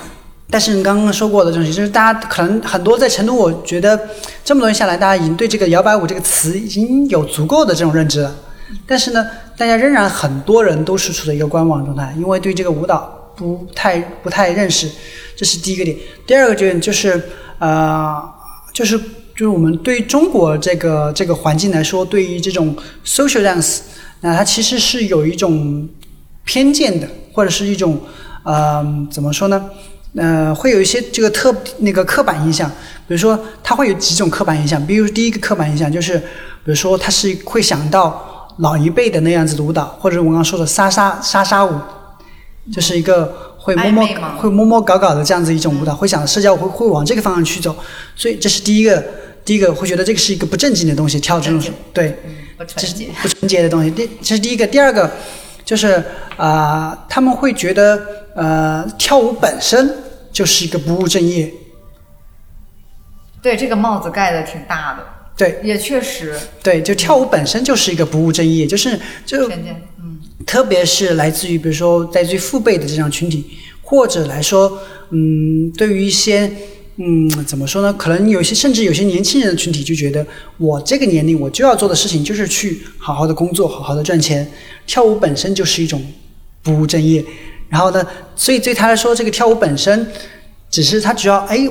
[0.50, 4.00] 但是你刚刚说过的东西，就是大家可能很多在成都，我觉得
[4.44, 8.36] 这么多年下来，大家已经对这个摇摆舞这个词已经有足够的这种认知了。
[8.88, 9.26] 但是呢，
[9.58, 14.90] 大家仍然很多人都是处在一个观望状态，因为对这个舞蹈不太不太认识，
[15.36, 15.98] 这是第一个点。
[16.26, 17.22] 第二个点就是
[17.60, 18.24] 呃，
[18.72, 22.76] 就是就是我们对中国这个这个环境来说，对于这种
[23.06, 23.80] social dance，
[24.22, 25.88] 那它其实是有一种
[26.44, 28.00] 偏见的，或者是一种
[28.44, 29.70] 呃怎么说呢？
[30.18, 32.70] 呃，会有一些这个特那个刻板印象，
[33.06, 36.26] 比如说他会有几种刻板印象，比如第一个刻板印象就是，比
[36.72, 41.78] 如说他是会想到老一辈的那样子的舞蹈，或者我刚刚说的沙沙沙沙舞，
[42.72, 44.08] 就是一个会摸摸
[44.38, 47.76] 会摸摸搞搞的这样子一种舞蹈，会想社交会会往这个方向去走，
[48.16, 49.04] 所以这是第一个，
[49.44, 51.62] 第一个会觉得这个是一个不正经的东西，跳这种
[51.92, 52.18] 对，
[52.58, 53.10] 不纯洁。
[53.22, 55.12] 不纯洁的东西，第这是第一个，第二个
[55.66, 56.02] 就是
[56.38, 58.02] 啊，他们会觉得
[58.34, 60.05] 呃跳舞本身。
[60.36, 61.50] 就是一个不务正业，
[63.42, 65.08] 对这个帽子盖的挺大的，
[65.38, 73.46] 对，也确实，对，就跳舞本身就是一个不务正业，就是就，嗯，特别是来自于比如说来自于父辈的这样群体，
[73.82, 74.78] 或者来说，
[75.12, 76.52] 嗯，对于一些，
[76.98, 77.94] 嗯，怎么说呢？
[77.94, 80.28] 可能有些甚至有些年轻人的群体就觉得，
[80.58, 84.46] 我这个年龄我就要做的事情就是去好好的工作，好好的赚钱，
[84.86, 86.06] 跳舞本身就是一种
[86.62, 87.24] 不务正业。
[87.70, 88.06] 然后呢？
[88.36, 90.08] 所以对他来说，这个跳舞本身，
[90.70, 91.68] 只是他只要哎，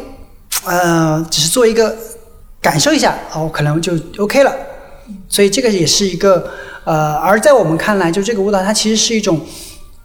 [0.64, 1.96] 呃，只是做一个
[2.60, 4.54] 感受一下，哦，可能就 OK 了。
[5.28, 6.50] 所以这个也是一个
[6.84, 9.40] 呃，而在我们看来，就这个舞蹈它其实是一种，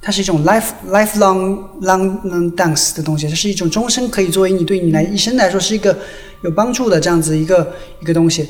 [0.02, 5.98] 它是一种 life lifelong long long dance 的东西，它是一种终身可以作为你对你来一生来说是一个
[6.44, 8.48] 有帮助的这样子一个一个东西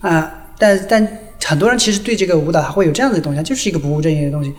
[0.00, 0.30] 啊。
[0.58, 4.52] 但但很多人其实对这个舞蹈它会有这样的东西，它就是一个不务正业的东西。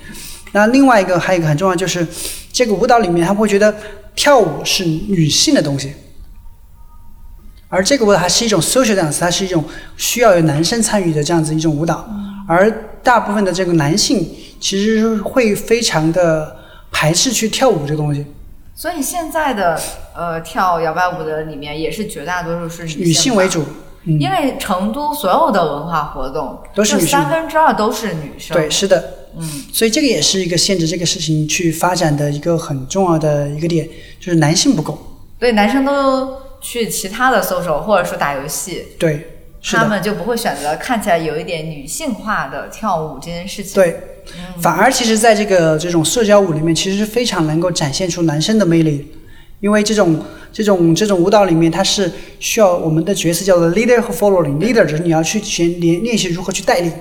[0.54, 2.08] 那另外一个还有一个很重要，就是
[2.52, 3.76] 这个舞蹈里面，他会觉得
[4.16, 5.94] 跳舞是女性的东西，
[7.70, 9.64] 而这个舞蹈它是一种 social dance，它是一种
[9.98, 12.08] 需要有男生参与的这样子一种舞蹈，
[12.48, 14.30] 而大部分的这个男性
[14.62, 16.56] 其实会非常的
[16.92, 18.26] 排斥去跳舞这个东西。
[18.76, 19.80] 所以现在的
[20.16, 23.66] 呃跳摇摆舞的里面，也是绝大多数是女性为主，
[24.04, 29.04] 因为成都所有的文化活动都是三分之二都是女生，对，是的。
[29.38, 33.88] 嗯，所以这个也是一个限制这个事情去发展的一个很重要的一个点，
[34.20, 34.98] 就是男性不够。
[35.40, 38.84] 对，男生都去其他的搜索或者说打游戏。
[38.98, 39.28] 对，
[39.64, 43.74] 他们就不会选择看起来有一点女性化的跳舞这件事情。
[43.74, 44.00] 对，
[44.62, 49.08] 反而其实在这个这种社交舞里面，其实是非常能够展现出男生的魅力，
[49.60, 52.10] 因为这种这种这种舞蹈里面，它是
[52.40, 54.60] 需要我们的角色叫做 leader 和 following。
[54.60, 56.94] leader 就是你要去学练练习如何去带领，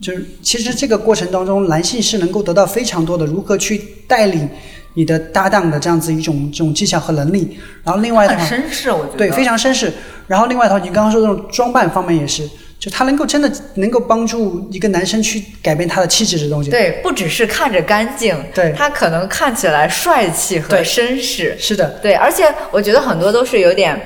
[0.00, 4.48] 就是其实这个过程当中，男性是能够得到非常多的如何去带领
[4.94, 7.58] 你的搭档的这样子一种这种技巧和能力。
[7.82, 9.92] 然后另外的很话，绅士，我觉得对，非常绅士。
[10.26, 12.46] 然后另外的话，你刚刚说这种装扮方面也是，
[12.78, 16.68] 就他能够真的能够帮助一个男生去改变他的气质的东西。
[16.70, 21.56] 对，不只是看着干净，对他可能看起来帅气和绅士。
[21.58, 23.98] 是的，对，而且我觉得很多都是有点，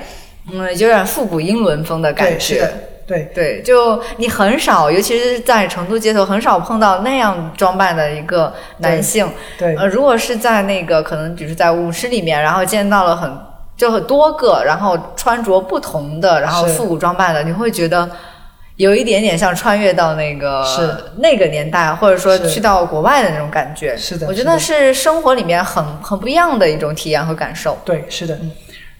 [0.51, 2.61] 嗯，有点复古英伦风的感对，是觉。
[2.61, 2.73] 的，
[3.11, 9.29] 对，对，就你很少，尤其是在成都街头，很少碰到那样装扮的一个男性。
[9.57, 13.29] 对，呃，如果是在那个可能，比如在舞池里面，然后见到了很
[13.75, 18.09] 就很多个，然后穿着不同的，然后复古装扮的，你会觉得
[18.77, 23.97] 有一点点像穿越到那个是那个年代，或者说去到国外的那种感觉。
[23.97, 27.77] 是的我觉得是生活里面很很不一样的一种体验和感受。
[27.83, 28.39] 对，是的。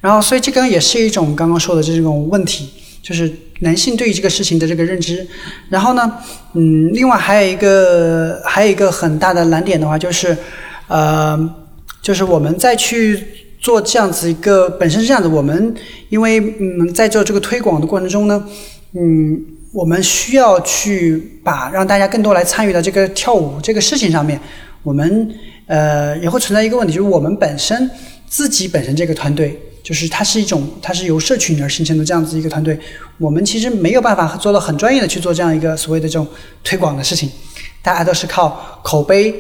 [0.01, 3.32] 然后，所以这个也是一种刚刚说的这种问题，就是
[3.62, 5.26] 男性对于这个事情的这个认知。
[5.70, 6.18] 然后呢，
[6.53, 10.38] 嗯，另外还有一个还有一个很大的难点的话，就是，
[10.88, 11.55] 呃，
[12.01, 13.24] 就是我们再去
[13.59, 15.74] 做这样子一个本身是这样子，我们
[16.09, 18.43] 因为嗯在做这个推广的过程中呢，
[18.93, 19.39] 嗯，
[19.72, 24.39] 我们需要去把让大家更多来参与到这个跳舞这个事情上面，
[24.84, 25.30] 我们
[25.68, 27.89] 呃也会存在一个问题，就是我们本身
[28.28, 32.80] 自己本身这个团队，就是它是一种它是由社群而形成的这样子一个团队，
[33.18, 36.28] 我们其实没有办法做到很专业的去做这样一个所谓的这种
[36.64, 37.30] 推广的事情，
[37.82, 39.34] 大家都是靠口碑。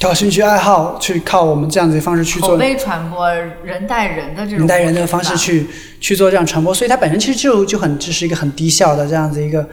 [0.00, 3.32] 靠兴趣爱好去靠我们这样子的方式去做口碑传播，
[3.64, 5.64] 人带人的这种人带人的方式去
[6.00, 9.66] 去做这样传播，所以它本身其实就就很这是一个很低效的这样子一个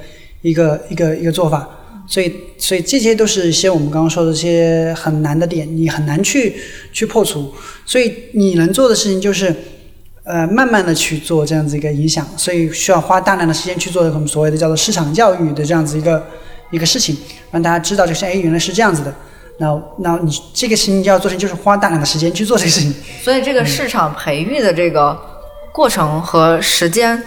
[0.43, 1.67] 一个一个一个做法，
[2.07, 6.55] 所以所以这些都是一些我们刚刚说的这些很难的点，你很难去
[6.93, 7.51] 去破除，
[7.85, 9.53] 所以你能做的事情就是。
[10.23, 16.23] 呃，慢慢的去做这样子一个影响，所以需要花大量的时间去做我们所谓的叫做市场教育的这样子一个
[16.69, 17.17] 一个事情，
[17.49, 19.13] 让大家知道就是哎原来是这样子的。
[19.57, 22.93] 那那你这个事情要做成就是花大量的时间去做这个事情。
[23.21, 25.19] 所以这个市场培育的这个
[25.71, 27.21] 过程和时间，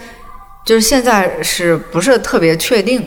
[0.64, 3.01] 就是现在是不是特别确定，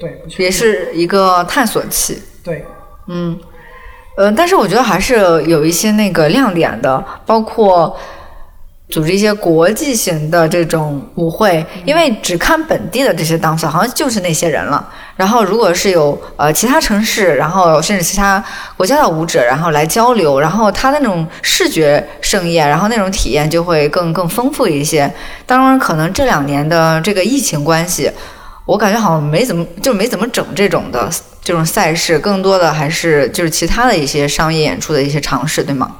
[0.00, 2.20] 对，不确定也是一个探索期。
[2.42, 2.64] 对，
[3.06, 3.38] 嗯，
[4.16, 5.14] 呃，但是我觉得还是
[5.46, 7.96] 有一些那个亮点的，包括
[8.92, 14.86] 组织一些国际型的这种舞会，因为只看本地的这些 dancer，好像就是那些人了。
[15.16, 18.44] 然后如果是有呃其他城市，然后甚至其他
[18.76, 25.10] 国家的舞者，然后来交流，然后他的那种视觉盛宴，然后那种体验就会更更丰富一些。
[25.46, 28.10] 当然，可能这两年的这个疫情关系，
[28.66, 31.08] 我感觉好像没怎么就没怎么整这种的
[31.42, 35.90] 这种赛事，更多的还是就是其他的一些商业演出的一些尝试，对吗？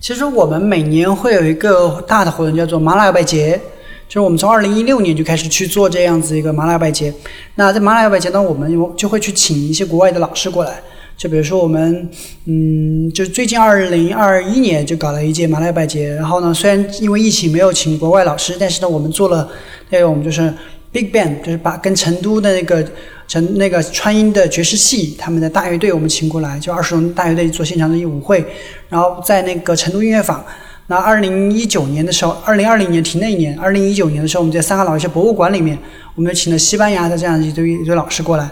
[0.00, 3.60] 其实我们每年会有一个大的活动，叫做麻辣摇摆节，
[4.08, 7.12] 就是我们从二零一六年就开始去做这样子一个麻辣摇摆节。
[7.56, 10.80] 那在麻辣摇摆节呢，我们就会去请一些国外的老师过来，
[11.18, 12.08] 就比如说我们，
[12.46, 16.14] 嗯，就最近二零二一年就搞了一届麻辣摇摆节。
[16.14, 19.50] 然后呢，虽然因为疫情没有请国外老师，但是呢，我们做了
[19.90, 20.50] 那个我们就是
[20.92, 22.84] Big Band，就是把跟成都的那个
[23.28, 28.44] 成那个川音的爵士系他们的大乐队我们请过来，就二十人大乐队做现场的一舞会，
[28.88, 30.44] 然后在那个成都音乐坊。
[30.88, 35.78] 那二零一九年的时候，二零二零年停那一年，二零一九年的时候，我们在三个老师博物馆里面，
[36.16, 38.50] 我们就请了西班牙的这样一堆一堆老师过来。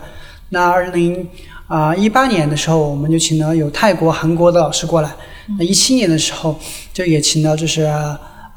[0.50, 1.26] 那二零
[1.66, 5.10] 啊一八年的时候，我们就请了有泰国、韩国的老师过来。
[5.58, 6.56] 那一七年的时候，
[6.92, 7.92] 就也请到就是、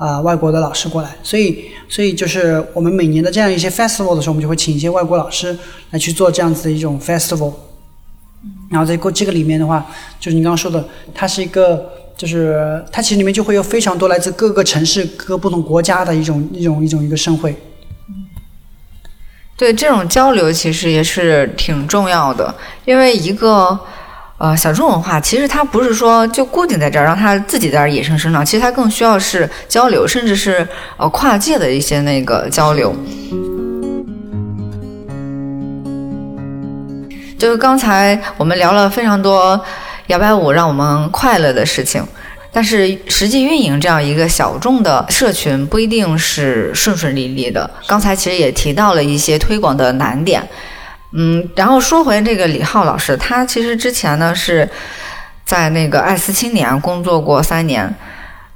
[0.01, 1.15] 啊外国的老师过来。
[1.21, 5.55] 所以，所以就是我们每年的这样一些 festival 的时候，我们就会请一些外国老师
[5.91, 7.53] 来去做这样子的一种 festival。
[8.71, 9.85] 然后在过这个里面的话，
[10.19, 10.83] 就是你刚刚说的，
[11.13, 17.55] 它是一个，就是它其实里面就会有非常多来自各个城市、各个不同国家的一种一种一种一个盛会。
[19.57, 23.79] 对这种交流其实也是挺重要的，因为一个
[24.41, 30.67] 呃小众文化，其实它不是说就固定在这儿，让它自己在这儿野生生长，其实它更需要是交流，甚至是
[30.97, 32.91] 呃跨界的一些那个交流。
[37.37, 39.63] 就是刚才我们聊了非常多
[40.07, 42.03] 摇摆舞让我们快乐的事情，
[42.51, 47.69] 但是实际运营这样一个小众的社群不一定是顺顺利利的。
[47.85, 50.47] 刚才其实也提到了一些推广的难点，
[51.13, 54.69] 嗯，然后说回这个李浩老师，他其实之前呢是
[55.45, 57.93] 在那个爱思青年工作过三年，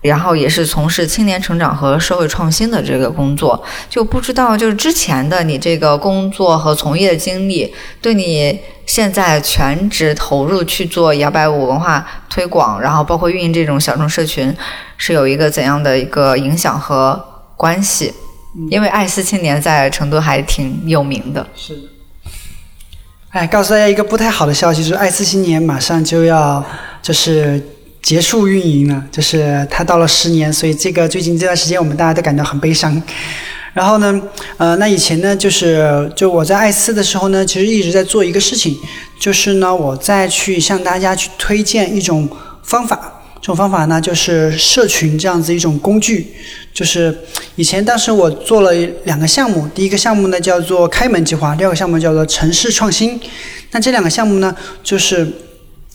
[0.01, 14.55] 然后也是从事青年成长和社会创新的这个工作，就不知道就是之前的你这个工作和从业经历，对你现在全职投入去做摇摆舞文化推广，然后包括运营这种小众社群，
[14.95, 17.21] 是有一个怎样的一个影响和
[17.57, 18.13] 关系？
[18.69, 21.45] 因为爱思青年在成都还挺有名的。
[21.53, 21.81] 是的。
[23.35, 26.63] 哎，告诉大家一个不太好的消息，就是爱思新年马上就要
[27.01, 27.61] 就是
[28.01, 33.03] 结束运营了，就是它到了十年，所以这个最近这段时间我们大家都感到很悲伤。
[33.73, 34.21] 然后呢，
[34.55, 38.73] 呃，那以前呢，就是就我在爱思的时候呢，其实一直在做一个事情，
[39.19, 42.29] 就是呢，我在去向大家去推荐一种
[42.63, 43.14] 方法。
[43.45, 46.33] 这种方法呢，就是社群这样子一种工具。
[46.73, 47.15] 就是
[47.57, 48.73] 以前当时我做了
[49.03, 53.21] 两个项目，第一个项目呢叫做开门计划，第二个项目叫做城市创新。
[53.69, 55.31] 那这两个项目呢，就是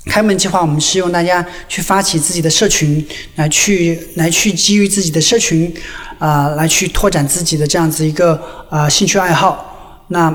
[0.04, 5.74] 开门计划，我们是用大家去发起自己的社群，来去来去基于自己的社群
[6.20, 10.06] 啊，来去拓展自己的这样子一个啊兴趣爱好。
[10.06, 10.32] 那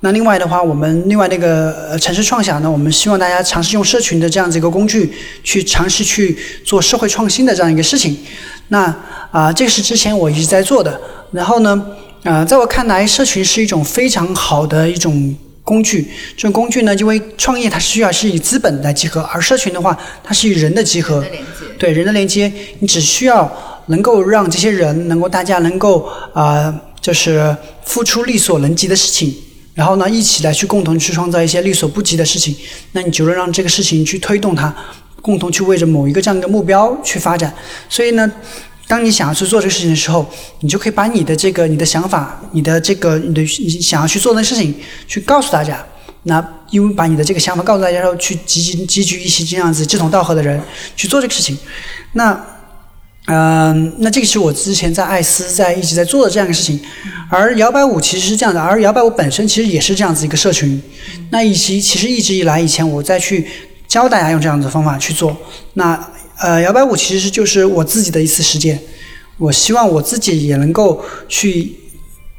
[0.00, 8.16] 那另外的话，我们另外那个城市创想呢，我们希望大家尝试用社群的这样子一个工具，去尝试去做社会创新的这样一个事情。
[8.68, 8.94] 那
[9.32, 11.00] 啊，这个是之前我一直在做的。
[11.32, 11.86] 然后呢，
[12.22, 15.34] 呃，在我看来，社群是一种非常好的一种
[15.64, 16.08] 工具。
[16.36, 21.24] 这种工具呢，因为创业它需要是以资本来集合，而社群的话，它是以人的集合。
[21.76, 23.50] 对人的连接，你只需要
[23.86, 29.34] 能够让这些人能够大家能够啊，就是付出力所能及的事情。
[29.78, 32.56] 然后呢，一起来去共同去创造一些力所不及的事情，
[32.90, 34.74] 那你就能让这个事情去推动它，
[35.22, 37.54] 共同去为着某一个这样一个目标去发展。
[37.88, 38.28] 所以呢，
[38.88, 40.28] 当你想要去做这个事情的时候，
[40.62, 44.74] 你就可以把你的这个、你的想法、你的这个、你的你想要去做的事情
[45.06, 45.86] 去告诉大家。
[46.24, 50.60] 那因为把你的这个想法告诉大家之后，去集集集聚一些这样子志同道合的人
[50.96, 51.56] 去做这个事情，
[52.14, 52.57] 那。
[53.30, 56.80] 嗯，那这个是我之前在艾斯在一直在做的这样一个事情，
[57.28, 60.80] 而摇摆舞其实是这样的，而摇摆舞本身其实也是这样子一个社群。
[61.30, 63.46] 那以及其实一直以来以前我在去
[63.86, 65.36] 教大家用这样子的方法去做，
[65.74, 66.08] 那
[66.38, 68.80] 呃摇摆舞其实就是我自己的一次实践，
[69.36, 71.76] 我希望我自己也能够去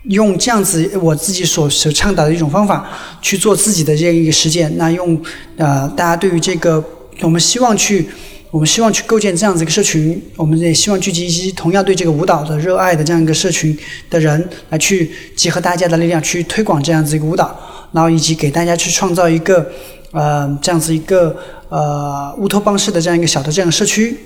[0.06, 2.90] 用这样子我自己所所倡导的一种方法
[3.22, 4.76] 去做自己的这样一个实践。
[4.76, 5.22] 那用
[5.58, 6.84] 呃大家对于这个
[7.22, 8.10] 我们希望去。
[8.52, 13.78] 我们希望去构建这样子一个社群，我们也希望聚集一些同样对这个舞蹈的热爱的这样一个社群
[14.10, 17.56] 的人，来去集合大家的力量去推广这样子一个舞蹈，
[17.92, 19.72] 然后以及给大家去创造一个
[20.12, 21.38] 呃这样子一个
[21.70, 24.18] 呃乌托邦式的这样一个小的这样的社区，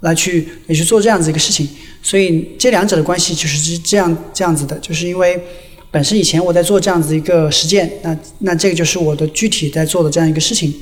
[0.00, 1.66] 来去也去做这样子一个事情。
[2.02, 5.42] 所以这两者的关系就是这样这样子的，就是因为
[5.90, 10.74] 本身以前我在做这样子一个实践，那那这个就是我的具体在做的这样一个事情。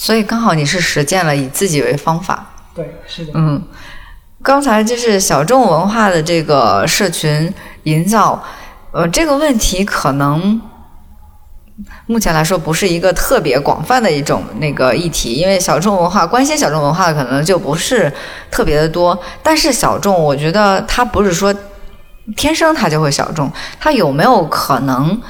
[0.00, 3.32] 所以刚好你是实践了以自己为方法，对，是的。
[3.34, 3.60] 嗯，
[4.42, 8.40] 刚才就是小众文化的这个社群营造，
[8.92, 10.62] 呃，这个问题可能
[12.06, 18.10] 目前来说不是一个特别广泛的一种那个议题，因为小众文化关心小众文化的可能就不是
[18.52, 19.20] 特别的多。
[19.42, 21.52] 但是小众，我觉得它不是说
[22.36, 25.20] 天生它就会小众，它有没有可能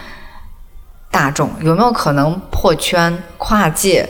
[1.10, 1.50] 大众？
[1.62, 4.06] 有没有可能破圈、跨界？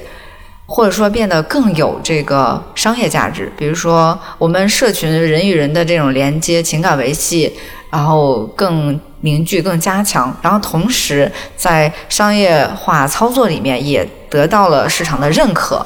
[0.71, 7.51] 或者说变得更有这个商业价值，比如说我们社群人与人的这种连接、情感维系，
[7.91, 15.85] 然后更凝聚、更加强，然后同时在商业化操作里面也得到了市场的认可。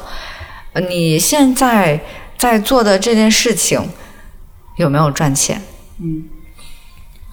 [0.89, 1.97] 你现在
[2.37, 3.81] 在做的这件事情
[4.75, 5.61] 有没有赚钱？
[6.01, 6.25] 嗯。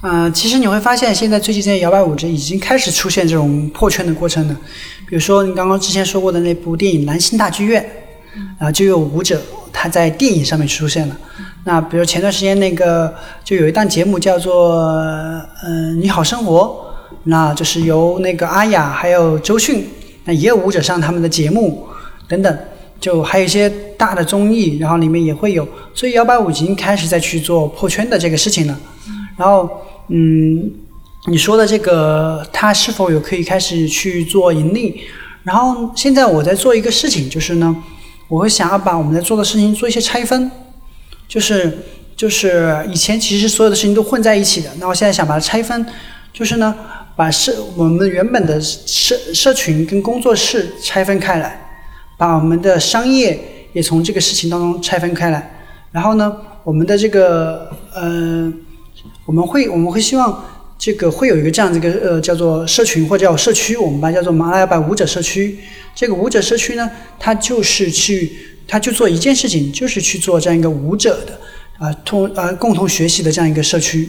[0.02, 4.56] 嗯，其实你会发现，现在最近这些摇摆舞者已经开始出现这种破圈的过程了。
[5.10, 7.84] 比如说，你刚刚之前说过的那部电影《蓝星大剧院》，
[8.64, 9.42] 啊，就有舞者
[9.72, 11.18] 他在电影上面出现了。
[11.64, 14.84] 那比如前段时间那个，就有一档节目叫做
[15.66, 16.94] 《嗯你好生活》，
[17.24, 19.84] 那就是由那个阿雅还有周迅，
[20.26, 21.88] 那也有舞者上他们的节目
[22.28, 22.58] 等等，
[23.00, 25.66] 就还有一些大的综艺，然后里面也会有。
[25.92, 28.80] 所以摇摆舞已经开始在去做破圈的这个事情了。
[29.36, 29.68] 然后。
[30.12, 30.68] 嗯，
[31.26, 35.02] 你说的这个，他是否有可以开始去做盈利？
[35.42, 37.76] 然后现在我在做一个事情，就是呢，
[38.26, 40.50] 我会想要把我们在做的事情做一些拆分，
[41.28, 41.78] 就是
[42.16, 45.84] 就是以前其实所有的事情都混在一起的，那我现在想把它拆分，
[46.32, 46.74] 就是呢，
[47.14, 51.68] 把社我们原本的社社群跟工作室拆分开来，
[52.16, 55.50] 把我们的商业也从这个事情当中拆分开来，
[55.92, 58.50] 然后呢，我们的这个呃。
[59.26, 60.44] 我们会我们会希望
[60.80, 65.58] 这个会有一个这样子一个呃叫做社群或者叫社区，我们把它叫做马拉雅百舞者社区。
[65.94, 68.32] 这个舞者社区呢，它就是去
[68.66, 71.38] 它就做一件事情，就是去做这样一个舞者的
[71.78, 74.08] 啊，通呃共同学习的这样一个社区。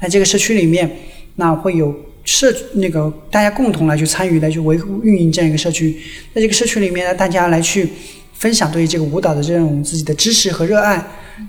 [0.00, 0.98] 那这个社区里面，
[1.36, 5.98] 那会有社那个大家共同来去参与，来去维护运营这样一个社区。
[6.34, 7.88] 在这个社区里面呢，大家来去
[8.34, 11.02] 分享对于这个舞蹈的这种自己的知识和热爱。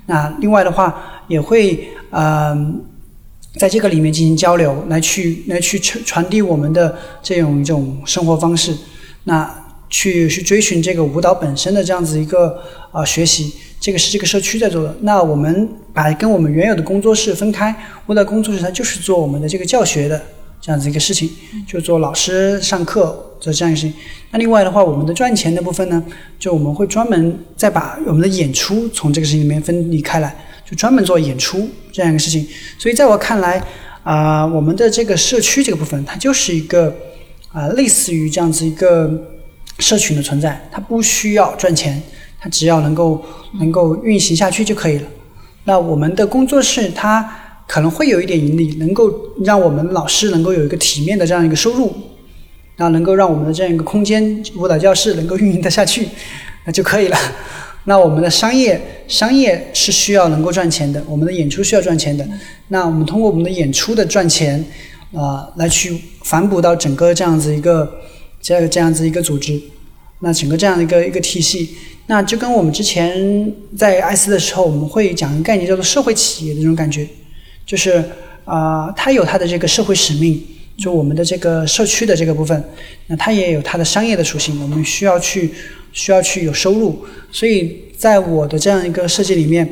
[0.06, 2.86] 那另外的话，也会嗯。
[3.56, 8.76] 在这个里面进行交流，来去来去传传递我们的这种一种生活方式，
[9.26, 14.96] 那去去追寻这个舞蹈本身的这样子一个啊学习，这个是这个社区在做的。
[15.02, 17.76] 那我们把跟我们原有的工作室分开，
[18.08, 20.22] 舞蹈工作室它就是做我们的这个教学的
[20.62, 21.30] 这样子一个事情，
[21.68, 23.94] 就做老师上课的这样一个事情。
[24.30, 26.02] 那另外的话，我们的赚钱的部分呢，
[26.40, 30.34] 就我们会专门再把我们的演出从这个事情里面分离开来。
[30.64, 32.48] 就专门做演出这样一个事情，
[32.78, 33.62] 所以在我看来，
[34.04, 36.96] 啊，我们的这个社区这个部分，它就是一个
[37.52, 39.12] 啊，类似于这样子一个
[39.80, 42.02] 社群的存在，它不需要赚钱，
[42.40, 43.22] 它只要能够
[43.60, 45.08] 能够运行下去就可以了。
[45.66, 47.30] 那我们的工作室，它
[47.72, 49.10] 可能会有一点盈利，能够
[49.46, 51.90] 让我们老师能够有一个体面的这样一个收入，
[52.76, 56.06] 那能够让我们的这样一个空间舞蹈教室能够运营得下去，
[56.66, 57.18] 那就可以了。
[57.88, 62.28] 那我们的商业商业是需要能够赚钱的，我们的演出需要赚钱的。
[62.68, 64.62] 那我们通过我们的演出的赚钱，
[65.14, 67.90] 啊，来去反哺到整个这样子一个
[68.42, 69.58] 这样这样子一个组织，
[70.20, 71.70] 那整个这样的一个一个体系，
[72.08, 77.08] 那就跟我们之前在艾斯的时候，我们会讲一个概念叫做社会企业的这种感觉，
[77.72, 78.04] 就是
[78.44, 80.44] 啊，它有它的这个社会使命，
[80.78, 82.62] 就我们的这个社区的这个部分，
[83.08, 85.52] 那它也有它的商业的属性，我们需要去。
[85.94, 89.70] 需要去有收入，所以在我的这样一个设计里面，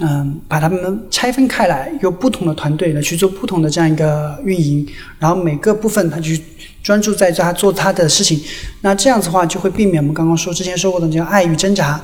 [0.00, 4.88] 嗯，把它们拆分开来，由不同的团队来去做不同的这样一个运营，
[5.18, 6.40] 然后每个部分它去
[6.82, 8.40] 专注在他做他的事情，
[8.80, 12.00] 那这样子的话就会避免我们刚刚说之前说过的叫爱与挣扎，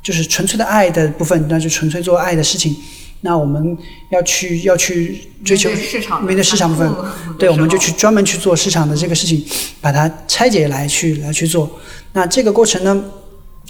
[0.00, 2.76] 就是纯粹的爱的部分，那就纯粹做爱的事情。
[3.20, 3.76] 那我们
[4.10, 6.92] 要去要去追求面对市场部分，
[7.36, 9.44] 对，我们就去专门去做市场的这个事情，
[9.80, 11.68] 把它拆解来去来去做。
[12.12, 13.04] 那这个过程呢，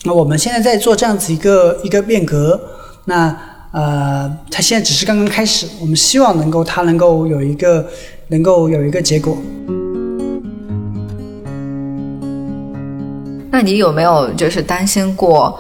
[0.05, 2.61] 那我们现在在做这样子一个一个变革。
[3.07, 3.35] 那
[3.73, 7.87] 呃，它现在只是刚刚开始，我们希望能够它能够有一个
[8.29, 9.37] 能够有一个结果。
[13.51, 15.59] 那你有没有就是担心过？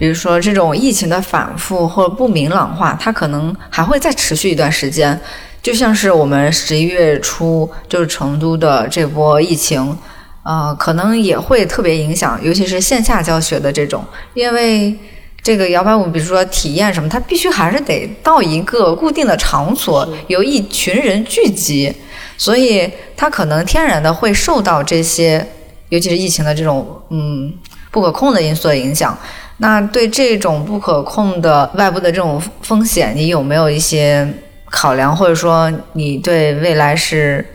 [0.00, 5.20] 比如说这种疫情的反复或者不明朗化，它可能还会再持续一段时间。
[5.60, 9.94] 就像是我们十一月初就是成都的这波疫情，
[10.42, 14.98] 呃，可能也会特别影响，尤其是线下教学的这种，因为
[15.42, 21.94] 这个摇摆舞，比如说体验什么，它必须还是得到一个固定的场所，有一群人聚集，
[22.38, 25.46] 所以它可能天然的会受到这些，
[25.90, 27.52] 尤其是疫情的这种嗯
[27.90, 29.14] 不可控的因素的影响。
[29.62, 34.26] 那对这种不可控的外部的这种风险，你有没有一些
[34.70, 37.46] 考量，或者说你对未来是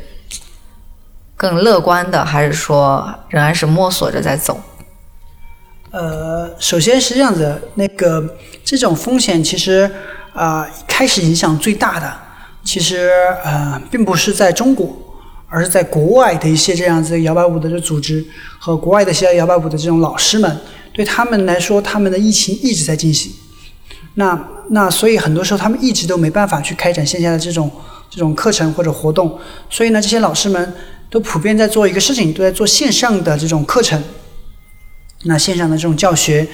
[1.35, 4.59] 更乐观的，还是说仍然是摸索着在走？
[5.89, 9.89] 呃，首先是这样子，那个这种风险其实
[10.35, 12.13] 啊，开始影响最大的，
[12.63, 13.09] 其实
[13.43, 14.95] 呃，并不是在中国，
[15.49, 18.23] 而是在国外的一些这样子摇摆舞的组织
[18.59, 20.55] 和国外的一些摇摆舞的这种老师们。
[20.95, 23.29] 对他们来说，他们的疫情一直在进行，
[24.13, 27.69] 那那所以很多时候他们一直都没办法去开展线下的这种
[28.09, 29.37] 这种课程或者活动，
[29.69, 30.73] 所以呢，这些老师们
[31.09, 34.01] 都普遍在做一个事情，都在做线上的这种课程，
[35.23, 36.47] 那线上的这种教学，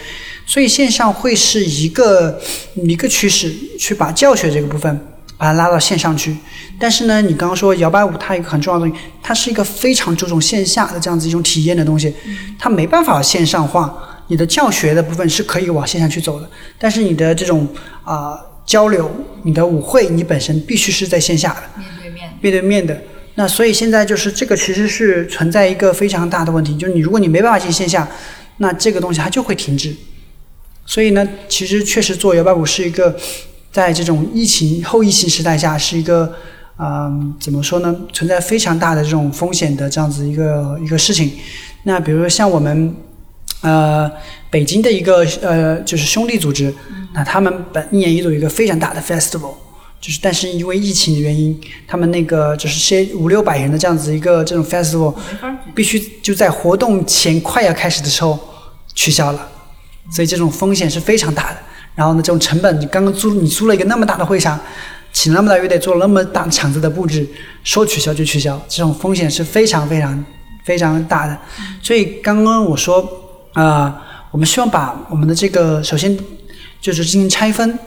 [0.47, 2.41] 所以线上会是一个
[2.73, 4.99] 一个趋势，去把教学这个部分
[5.37, 6.35] 把它拉到线上去。
[6.79, 12.11] 但是呢，你刚刚说摇摆舞，它一个很重要的东西，它是一个非常注重线下的这样子一种体验的东西，
[12.57, 14.07] 它没办法线上化。
[14.31, 17.67] 你的教学的部分是可以往线上去走的，但是你的这种
[18.01, 19.11] 啊交流，
[19.43, 22.97] 你的舞会，你本身必须是在线下的，面对面，面对面的。
[23.35, 28.07] 那所以现在就是这个其实是存在一个非常大的问题，就是你如果你没办法进线下，
[28.59, 29.93] 那这个东西它就会停滞。
[30.85, 33.13] 所以呢，其实确实做摇摆舞是一个
[33.69, 36.33] 在这种疫情后疫情时代下是一个
[36.77, 41.33] 啊怎么说呢，存在非常大的这种风险的这样子一个一个事情。
[41.83, 42.95] 那比如说像我们。
[43.61, 44.11] 呃，
[44.49, 46.73] 北京的一个呃，就是兄弟组织，
[47.13, 49.53] 那他们本一年一度有一个非常大的 festival，
[49.99, 55.13] 就是但是因为疫情的原因，他们那个就是些五六百人的这样子一个这种 festival，
[55.75, 58.39] 必须就在活动前快要开始的时候
[58.95, 59.47] 取消了，
[60.11, 61.57] 所以这种风险是非常大的。
[61.93, 64.59] 然后呢，这种成本，你刚刚租你租了一个那么大的会场，
[65.13, 67.27] 请那么大乐队做那么大场子的布置，
[67.63, 70.25] 说取消就取消，这种风险是非常非常
[70.65, 71.37] 非常大的。
[71.83, 73.19] 所以刚刚我说。
[73.53, 74.01] 啊，
[74.31, 76.17] 我们希望把我们的这个首先
[76.79, 77.77] 就是进行拆分，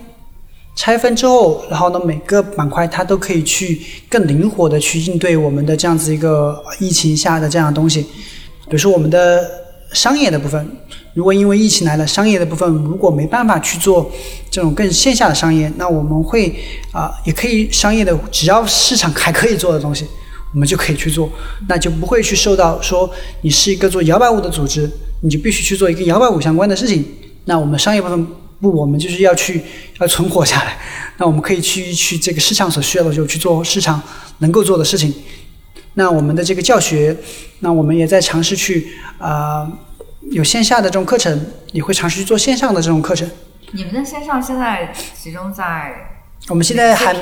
[0.76, 9.50] 拆分之后，然后呢每个板块它都可以去更灵活的去应对我们的这样子一个疫情下的这样的东西，比如说我们的
[9.92, 10.76] 商业的部分。
[11.14, 14.10] 如果因为疫情来了，商业的部分如果没办法去做
[14.50, 16.52] 这种更线下的商业，那我们会
[16.90, 20.04] 啊也可以商业的，只要市场还可以做的东西，
[20.54, 21.30] 我们就可以去做，
[21.68, 23.10] 那就不会去受到说
[23.42, 24.88] 你是一个做摇摆舞的组织，
[25.20, 27.04] 你就必须去做一个摇摆舞相关的事情。
[27.46, 28.26] 那我们商业部分
[28.60, 29.60] 不，我们就是要去
[29.98, 30.78] 要存活下来，
[31.18, 34.00] 那我们可以去去这个市场所需要的就去做市场
[34.38, 35.12] 能够做的事情。
[35.94, 37.16] 那我们的这个教学，
[37.58, 39.70] 那我们也在尝试去啊。
[40.30, 41.38] 有线下的这种课程，
[41.72, 43.30] 你会尝试去做线上的这种课程。
[43.72, 44.90] 你们的线上现在
[45.20, 46.13] 集中在？
[46.48, 47.14] 我们现在还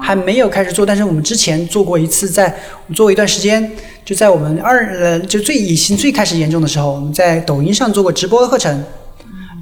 [0.00, 2.54] 还没有开始做，但是我们之前做过一次，在
[2.94, 3.72] 做过一段时间，
[4.04, 8.84] 就在我们二呃就最疫情最开始严重的时候，我们在抖音上做过直播的课程。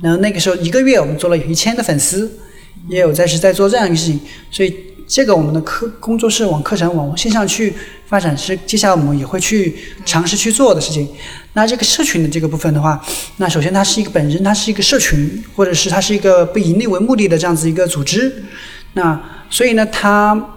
[0.02, 2.30] 然后那个时候一个月我们做了有一千的粉丝，
[2.88, 4.20] 也有在是在做这样一个事情，
[4.50, 4.74] 所以。
[5.08, 7.72] 这个我们的课工作室往课程往线上去
[8.08, 9.72] 发展是接下来我们也会去
[10.04, 11.08] 尝试去做的事情。
[11.52, 13.00] 那这个社群的这个部分的话，
[13.36, 18.42] 那首先它是一个本身它是一个社群，或者是它是一个不盈利为目的的这样子一个组织。
[18.96, 19.20] 那
[19.50, 20.48] 所以呢，它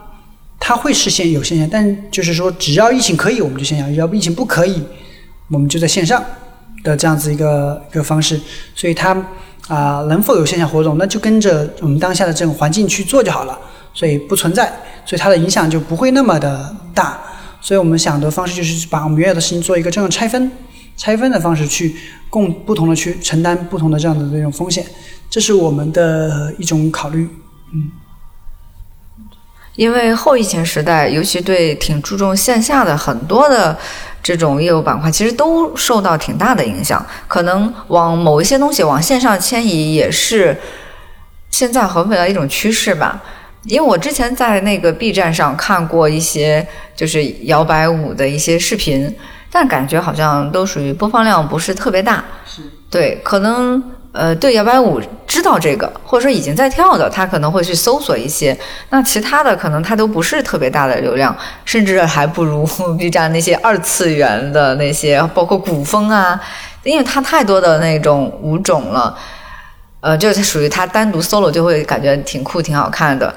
[0.57, 4.81] 它会实现有线下，但就是说只要疫情可以，我们就线下；要不疫情不可以，
[5.49, 6.23] 我们就在线上
[6.81, 8.39] 的这样子一个一个方式。
[8.73, 9.11] 所以它
[9.67, 13.59] 啊能否有线下活动，那就跟着我们当下的这种环境去做就好了。
[13.93, 14.71] 所以不存在，
[15.05, 17.19] 所以它的影响就不会那么的大。
[17.59, 20.49] 所以我们想的方式就是把我们原有的事情做一个这样拆分、
[20.95, 21.93] 拆分的方式去
[22.29, 24.85] 共不同的去承担不同的这样的这种风险，
[25.29, 27.27] 这是我们的一种考虑。
[27.73, 27.91] 嗯，
[29.79, 33.77] 因为后疫情时代，尤其对挺注重线下的很多的
[34.21, 37.03] 这种业务板块，其实都受到挺大的影响。
[37.29, 40.59] 可能往某一些东西往线上迁移，也是
[41.49, 43.21] 现在和未来一种趋势吧。
[43.63, 49.15] 因为我之前在那个 B 站上看过一些就是摇摆舞的一些视频，
[49.49, 52.21] 但感觉好像都属于播放量不是特别大。
[52.45, 52.61] 是。
[52.89, 53.81] 对，可能
[54.11, 58.57] 呃对摇摆舞知道这个，或者说已经在跳的，他可能会去搜索一些。
[58.89, 62.65] 那其他的可能他都不是特别大的流量，甚至还不如
[62.97, 66.39] B 站那些二次元的那些，包括古风啊，
[66.83, 69.15] 因为它太多的那种舞种了。
[70.01, 73.35] 呃，就是属于他单独 solo 就会感觉挺酷、挺好看的，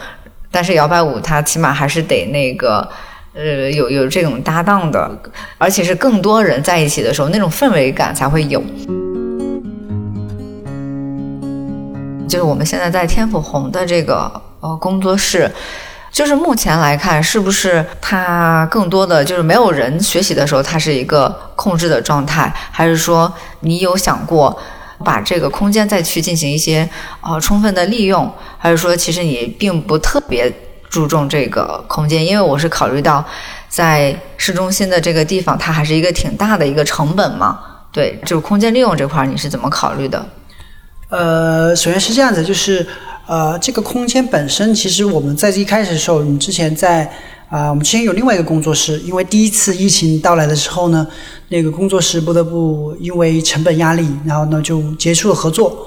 [0.49, 2.89] 但是摇摆舞它起码还是得那个，
[3.35, 5.11] 呃，有有这种搭档的，
[5.59, 8.63] 而且是更多人在一起的时候，那种氛围感才会有。
[12.33, 15.53] 就是我们现在在天府红的这个呃工作室，
[16.11, 23.31] 就是目前来看，是不是它更多的就是没有人学习的时候，它是一个控制的状态，还是说
[23.61, 24.59] 你有想过？
[25.05, 26.89] 把这个空间再去进行一些
[27.21, 30.51] 呃充分的利用，还是说其实你并不特别
[30.89, 32.25] 注重这个空间？
[32.25, 33.23] 因为我是考虑到
[33.69, 37.59] 在市中心的这个地方，它还是一个挺大的一个成本嘛。
[37.93, 40.25] 对，就是空间利用这块，你是怎么考虑的？
[41.13, 42.87] 呃，首先是这样子，就是
[43.27, 47.13] 呃，这个空间本身，其实我们在一开始的时候，我们之前在。
[47.51, 51.07] 啊，我们之前有另外一个工作室，因为第一次疫情到来的时候呢，
[51.49, 55.87] 那个工作室不得不因为成本压力，然后呢就结束了合作。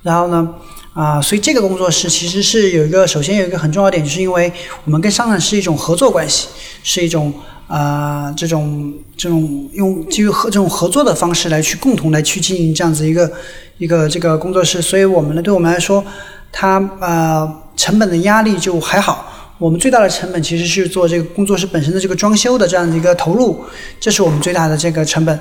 [0.00, 0.48] 然后呢，
[0.94, 4.50] 啊，所以这个工作室其实是有一个，首先有一个很重要点，就是因为
[4.86, 6.48] 我们跟商场是一种合作关系，
[6.82, 7.30] 是一种
[7.72, 13.32] 啊这种这种用基于合这种合作的方式来去共同来去经营这样子一个
[13.78, 16.04] 一个这个工作室，所以我们呢，对我们来说，
[16.52, 19.32] 它啊成本的压力就还好。
[19.56, 23.64] 我们最大的成本其实是做这个工作室本身的这个装修的这样的一个投入，
[23.98, 25.40] 这是我们最大的这个成本。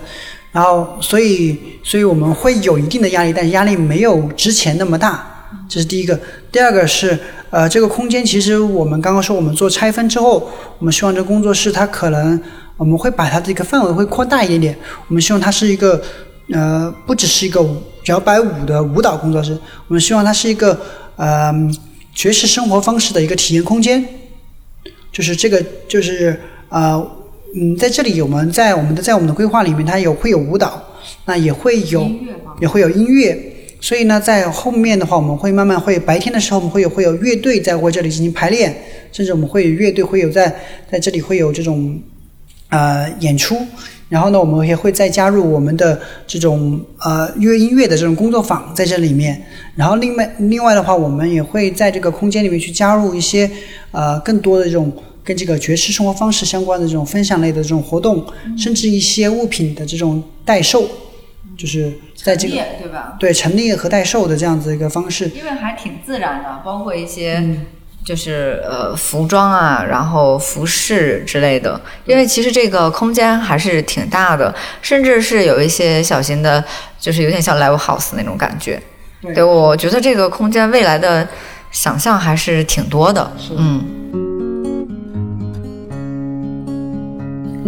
[0.53, 5.30] 然后，所以，所以我们会有一定的压力，但是压力没有之前那么大。
[5.69, 6.19] 这是第一个。
[6.51, 7.17] 第二个是，
[7.49, 10.49] 呃，这个空间其实我们刚刚说，我们做拆分之后，
[10.79, 12.39] 我们希望这个工作室它可能
[12.77, 14.77] 我们会把它这个范围会扩大一点点。
[15.07, 16.01] 我们希望它是一个，
[16.51, 17.65] 呃，不只是一个
[18.05, 19.57] 摇摆舞的舞蹈工作室，
[19.87, 20.79] 我们希望它是一个，
[21.15, 21.53] 呃。
[22.13, 24.05] 爵士生活方式的一个体验空间，
[25.13, 26.37] 就是这个，就是
[26.67, 27.01] 呃，
[27.55, 30.83] 嗯，在这里我们在我们的在我们的规划里面，它有会有舞蹈，
[31.23, 32.11] 那也会有
[32.59, 33.50] 也会有音乐，
[33.81, 38.73] 所以呢，在后面的话，我们会慢慢会白天的时候，我们会有会有乐队在我这里进行排练，
[39.11, 40.55] 甚至我们会有乐队会有在
[40.89, 41.99] 在这里会有这种
[42.69, 43.57] 呃演出。
[44.07, 49.41] 然后呢，我们也会再加入我们的这种呃乐音乐的这种工作坊在这里面。
[49.75, 53.49] 然后另外另外的话，我们也会在这个空间里面去加入一些
[53.91, 54.91] 呃更多的这种
[55.23, 58.23] 跟这个爵士生活方式相关的这种分享类的这种活动，
[58.57, 60.85] 甚至一些物品的这种代售，
[61.61, 63.13] 就是在这个对吧？
[63.19, 67.39] 对陈列和代售的这样子一个方式，因为还挺自然的，包括一些
[68.03, 71.79] 就是呃服装啊，然后服饰之类的。
[72.05, 74.51] 因为其实这个空间还是挺大的，
[74.81, 76.63] 甚至是有一些小型的，
[76.99, 78.81] 就是有点像 live house 那种感觉。
[79.21, 81.27] 对，我觉得这个空间未来的
[81.69, 83.31] 想象还是挺多的。
[83.55, 84.20] 嗯。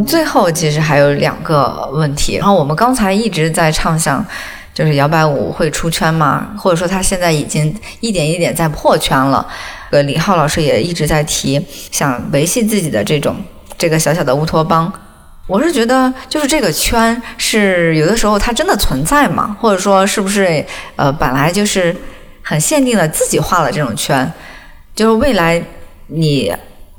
[0.07, 4.25] 最后其实还有两个问题，然后我们刚才一直在畅想，
[4.73, 6.47] 就是摇摆舞会出圈吗？
[6.57, 9.45] 或者说他现在已经一点一点在破圈了？
[9.91, 13.35] 呃，李浩老师也一直在提，想维系自己的这种
[13.77, 14.91] 这个小小的乌托邦。
[15.45, 19.55] 我是觉得，就是这个圈是有的时候它真的存在吗？
[19.61, 20.65] 或者说是不是
[20.95, 21.95] 呃本来就是
[22.41, 24.31] 很限定的自己画了这种圈？
[24.95, 25.61] 就是未来
[26.07, 26.51] 你。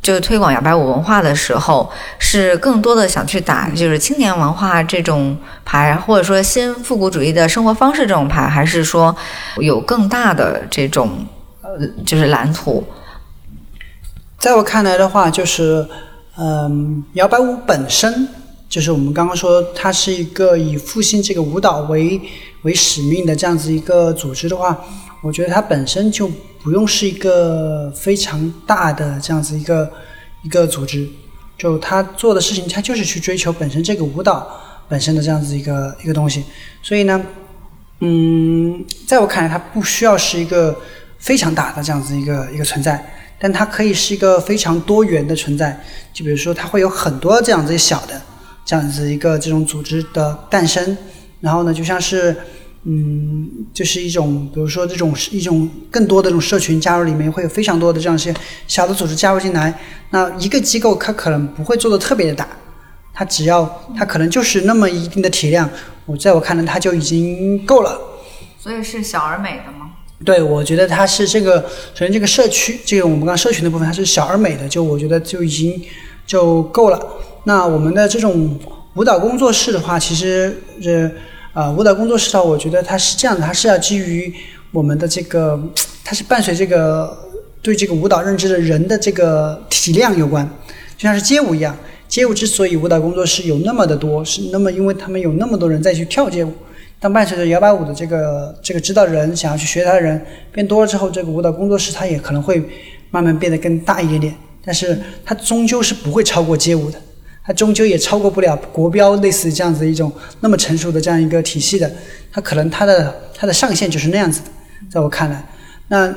[0.05, 9.17] 就是推广摇摆舞文化的时候，是更多的想去打就是青年文化这种牌，或者说新复古主义的生活方式这种牌，还是说
[9.57, 11.27] 有更大的这种
[11.63, 11.71] 呃
[12.05, 12.85] 就是蓝图？
[14.39, 15.89] 在我看来的话，就是
[16.37, 18.29] 嗯，摇摆舞本身
[18.69, 22.21] 就是我们刚刚说它是一个以复兴这个舞蹈为
[22.65, 24.79] 为使命的这样子一个组织的话，
[25.25, 26.31] 我觉得它本身就。
[26.65, 29.93] 不用是一个非常大的这样子一个
[30.43, 31.07] 一个组织，
[31.59, 34.51] 就他做的事情，他就是去追求本身这个舞蹈
[34.89, 36.43] 本身的这样子一个一个东西。
[36.83, 37.23] 所以呢，
[38.01, 40.75] 嗯，在我看来，它不需要是一个
[41.19, 42.99] 非常大的这样子一个一个存在，
[43.39, 45.79] 但它可以是一个非常多元的存在。
[46.15, 48.19] 就比如说，它会有很多这样子小的
[48.65, 50.97] 这样子一个这种组织的诞生，
[51.43, 52.35] 然后呢，就像是。
[52.87, 58.35] 嗯，就是一种，比如说这种一种更多的这种社群加入里面，会有非常多的这样一些
[58.69, 59.73] 小的组织加入进来。
[60.11, 62.47] 那一个机构它可能不会做的特别的大，
[63.15, 65.67] 它只要它可能就是那么一定的体量，
[66.05, 67.99] 我在我看来它就已经够了。
[68.59, 69.93] 所以是小而美的吗？
[70.23, 71.63] 对，我觉得它是这个，
[71.95, 75.83] 首先这个社区，这个我们刚社群的部分，它是小而美的，就我觉得就已经
[76.27, 77.01] 就够了。
[77.45, 78.61] 那我们的这种
[78.97, 81.11] 舞蹈工作室的话，其实是。
[81.55, 84.35] 啊，舞蹈工作室的话，我觉得它是这样的，它是要基于
[84.73, 85.57] 我们的这个，
[86.03, 87.17] 它是伴随这个
[87.63, 90.45] 对这个舞蹈认知的人的这个体量有关，
[90.97, 91.77] 就像是街舞一样，
[92.09, 96.53] 街舞之所以舞蹈工作室有那么的多，是那么因为他们有那么多人在去跳街舞，
[96.99, 100.21] 当伴随着摇摆舞的这个这个知道人想要去学它的人
[100.51, 102.61] 变多了之后，这个舞蹈工作室它也可能会
[103.13, 106.99] 慢慢变得更大一点点，但是它终究是不会超过街舞的。
[107.47, 110.11] 它终究也超过不了国标类似这样子一种
[110.41, 111.93] 那么成熟的这样一个体系的，
[112.33, 114.47] 它可能它的它的上限就是那样子的，
[114.91, 115.47] 在我看来，
[115.89, 116.13] 那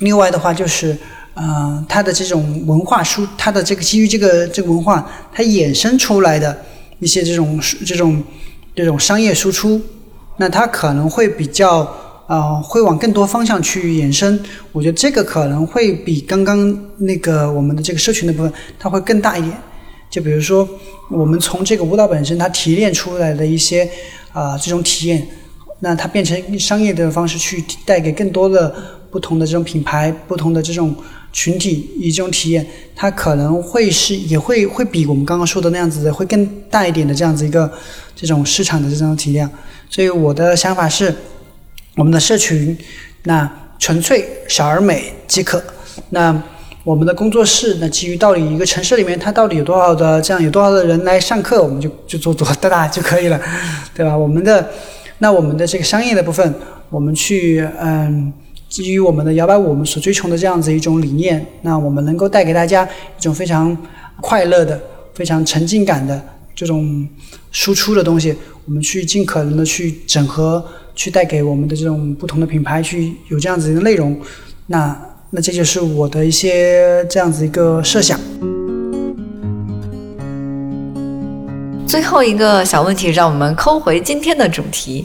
[0.00, 0.94] 另外的话就是，
[1.36, 6.54] 嗯，它的这种文化输，它的这个基于这个这个文化，它衍生出来的
[6.98, 8.22] 一些这种这种
[8.74, 9.80] 这种商业输出，
[10.36, 11.78] 那它可能会比较
[12.26, 14.38] 啊，会往更多方向去延伸。
[14.72, 19.56] 我觉得这个可能会比刚刚那个我们的这个社群的部分，它会更大一点。
[20.08, 20.66] 就比如说，
[21.10, 23.88] 我们从这个舞蹈本身它提炼出来的一些
[24.32, 25.26] 啊这种体验，
[25.80, 28.74] 那它变成商业的方式去带给更多的
[29.10, 30.94] 不同的这种品牌、不同的这种
[31.32, 37.70] 群体以这种体验，它可能会是也会会比我们刚刚说的那样子的会更大一点的这样子一个
[38.14, 39.50] 这种市场的这种体量。
[39.90, 41.14] 所以我的想法是，
[41.96, 42.76] 我们的社群
[43.24, 45.62] 那纯粹小而美即可。
[46.08, 46.42] 那。
[46.86, 53.40] 我们的工作室，那基于到底一个城市里面，它到底有多少的这样有多少的人来上课，我们就就做多大就可以了，
[53.92, 54.16] 对吧？
[54.16, 54.70] 我们的
[55.18, 56.54] 那我们的这个商业的部分，
[56.88, 58.32] 我们去嗯，
[58.68, 62.88] 基于我们的摇摆舞，我们所追求的这样子一种理念，那我们能够带给大家
[63.18, 63.76] 一种非常
[64.20, 64.80] 快乐的、
[65.12, 66.22] 非常沉浸感的
[66.54, 67.04] 这种
[67.50, 68.32] 输出的东西，
[68.64, 70.64] 我们去尽可能的去整合，
[70.94, 74.16] 去带给我们的这种不同的品牌去有这样子的内容，
[74.68, 74.96] 那。
[75.30, 78.18] 那这就是我的一些这样子一个设想。
[81.86, 85.04] 最后一个小问题，让我们抠回今天的主题，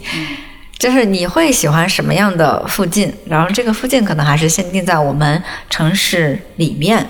[0.78, 3.12] 就是你会喜欢什么样的附近？
[3.26, 7.06] 然后这个附近可能还是限定在我们城市里面。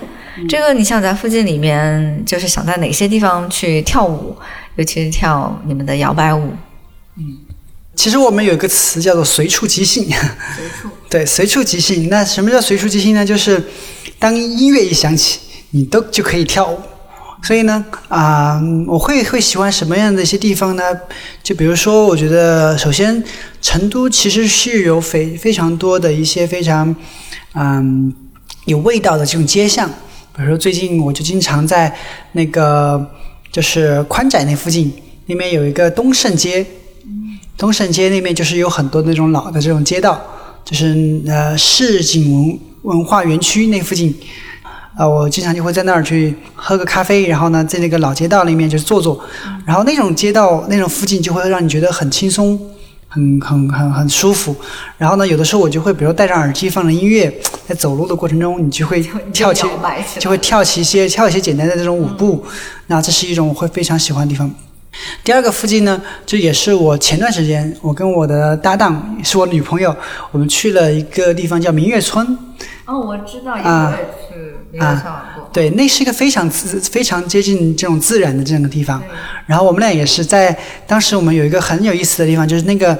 [0.49, 4.35] 这个你想在附近里面，就是想在哪些地方去跳舞，
[4.75, 6.51] 尤其是跳你们的摇摆舞？
[7.17, 7.42] 嗯。
[7.95, 10.05] 其实我们有一个词叫做“随处即兴”，
[10.57, 12.09] 随处对，随处即兴。
[12.09, 13.23] 那什么叫随处即兴呢？
[13.23, 13.63] 就是
[14.17, 15.39] 当音乐一响起，
[15.71, 16.79] 你都就可以跳舞。
[17.43, 20.83] 所以呢，啊，我会会喜欢什么样的一些地方呢？
[21.43, 23.23] 就比如说，我觉得首先
[23.61, 26.95] 成都其实是有非非常多的一些非常
[27.53, 28.13] 嗯
[28.65, 29.87] 有味道的这种街巷。
[30.35, 31.95] 比如说最近我就经常在
[32.31, 33.05] 那个
[33.51, 34.91] 就是宽窄那附近，
[35.27, 36.65] 那边有一个东胜街。
[37.57, 40.19] 东省街那边就是有很多那种老的这种街道，
[40.65, 44.13] 就是呃市井文文化园区那附近，
[44.95, 49.23] 啊，我经常就会在那儿去喝个咖啡，然后呢，在那个老街道里面就是坐坐，
[49.65, 52.59] 然后那种街道那种附近就会让你觉得很轻松，
[53.07, 54.55] 很很很很舒服。
[54.97, 57.33] 然后呢，有的时候我就会比如戴上耳机放着音乐，
[57.67, 59.01] 在走路的过程中，你就会
[59.31, 59.67] 跳起，
[60.19, 62.43] 就会跳起一些跳一些简单的这种舞步，
[62.87, 64.51] 那这是一种我会非常喜欢的地方。
[65.23, 69.95] 第二个附近呢，就也是我前段时间，我跟我的搭档，是我女朋友，
[70.31, 72.25] 我们去了一个地方叫明月村。
[72.85, 73.63] 哦，我知道，也
[74.27, 75.49] 去明月村过。
[75.53, 79.01] 对，那是一个非常自、非常接近这种自然的这样的地方。
[79.45, 82.97] 然后我们俩也是在当时，我们有一个很有意思的地方，就是那个。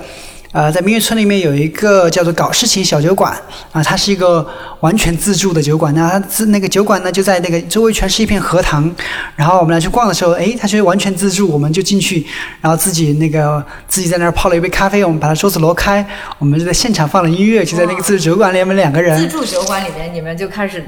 [0.54, 3.36] 呃，在明月村里面有一个叫做“搞事情小酒馆”
[3.74, 4.48] 啊，它是一个
[4.82, 5.92] 完全自助的酒馆。
[5.96, 8.90] 那它自那个酒馆呢，就在那个周围全是一片荷塘。
[9.36, 12.24] 然后我们俩去逛的时候，哎，它就完全自助，我们就进去，
[12.62, 16.06] 然后自己那个自己在那儿泡了一杯咖啡，我们把它桌子挪开，
[16.38, 19.20] 我们就在现场放了音乐，就在那个自助酒馆里，我们两个人。
[19.20, 20.86] 自助酒馆里面，你们就开始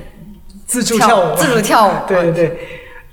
[0.67, 1.91] 自助跳舞，自助跳舞。
[2.07, 2.57] 对对对。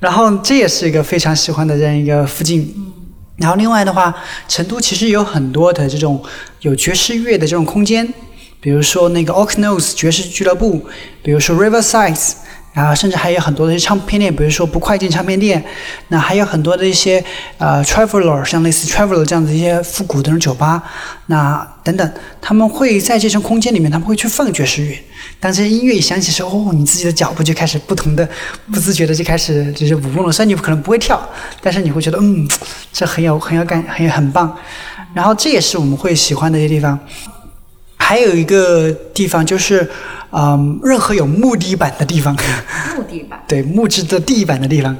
[0.00, 2.91] 然后这也是一个非常喜欢的这样一个附近。
[3.42, 4.14] 然后另外的话，
[4.48, 6.22] 成都其实有很多的这种
[6.60, 8.08] 有爵士乐的这种空间，
[8.60, 10.86] 比如说那个 Oak Nose 爵士俱乐部，
[11.22, 12.34] 比如说 Riverside。
[12.72, 15.62] 然后甚至还有很多的一些唱片店，比如说不快进唱片店，
[16.08, 17.22] 那还有很多的一些
[17.58, 20.82] 呃 traveler，像类似 traveler 这样的一些复古的那种酒吧，
[21.26, 24.98] 那等等，他们会在这种空间里面，他们会去放爵士乐。
[25.38, 28.26] 当这些音乐一响起时候，哦，你自己的脚步就开始不同的，
[28.72, 30.32] 不自觉的就开始就是舞动了。
[30.32, 31.20] 虽然你可能不会跳，
[31.60, 32.48] 但是你会觉得嗯，
[32.92, 34.56] 这很有很有感，很很棒。
[35.12, 36.98] 然后这也是我们会喜欢的一些地方。
[38.12, 39.88] 还有一个地方就是。
[40.34, 42.34] 嗯，任何有木地板的地方，
[42.96, 44.96] 木地板， 对木质的地板的地方，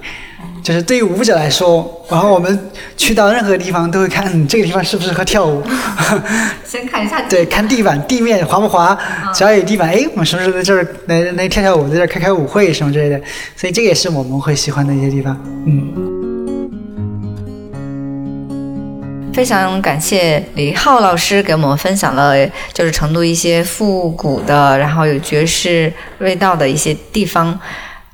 [0.62, 5.62] 就是对于舞者来说，然后我们去到任何地方都会看这个地方适不适合跳舞。
[6.66, 8.94] 先看一下， 对，看地板，地面滑不滑，
[9.32, 13.18] 只要有地板，哎，我们是不是在这儿来来跳跳舞，在这儿开开舞会什么之类的？
[13.56, 15.34] 所以这也是我们会喜欢的一些地方，
[15.66, 16.11] 嗯。
[19.32, 27.58] 非常感谢李浩老师给我们分享了，就是成都一些复古的，然后有爵士味道的一些地方，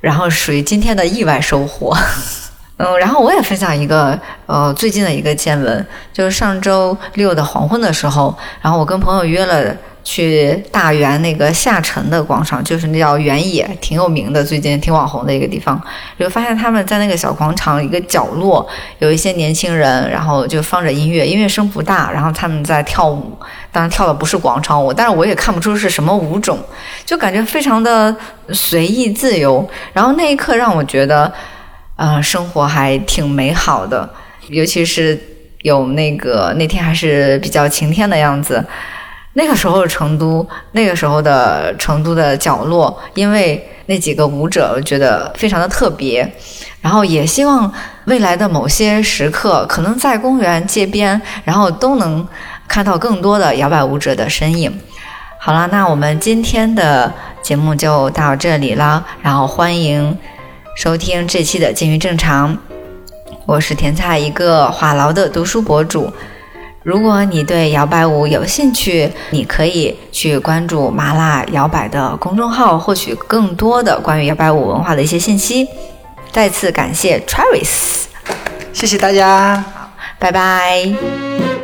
[0.00, 1.96] 然后属于今天的意外收获。
[2.78, 9.76] 嗯，然后我也分享一个，呃，最近的一个见闻，就是上周六的黄昏的时候，然后我跟朋友约了。
[10.04, 15.78] 去大园那个下沉的广场，就是那叫原野，挺有名的，最近挺网红的一个地方。
[16.18, 18.66] 就发现他们在那个小广场一个角落，
[19.00, 23.36] 有一些年轻人，然后就放着音乐，音乐声不大，然后他们在跳舞。
[23.70, 26.58] 当然跳的不是广场舞，但是我也看不出是什么舞种，
[27.04, 28.16] 就感觉非常的
[28.50, 29.68] 随意自由。
[29.92, 31.30] 然后那一刻让我觉得，
[31.98, 34.08] 呃，生活还挺美好的，
[34.50, 35.20] 尤其是
[35.62, 38.64] 有那个那天还是比较晴天的样子。
[39.32, 46.32] 那个时候的成都，那个时候的成都的角落，因为那几个舞者，我觉得非常的特别。
[46.80, 47.72] 然后也希望
[48.04, 52.26] 未来的某些时刻，可能在公园街边，然后都能
[52.68, 54.72] 看到更多的摇摆舞者的身影。
[55.40, 57.12] 好了，那我们今天的
[57.42, 59.04] 节目就到这里了。
[59.20, 60.16] 然后欢迎
[60.78, 62.54] 收听这期的《金鱼正常》，
[63.46, 66.08] 我是甜菜，一个话痨的读书博主。
[66.84, 75.66] 如果你对摇摆舞有兴趣，你可以去关注麻辣摇摆的公众号，获取更多的关于摇摆舞文化的一些信息。
[76.30, 78.04] 再次感谢 Travis，
[78.72, 79.90] 谢谢大家，好，
[80.20, 81.57] 拜拜。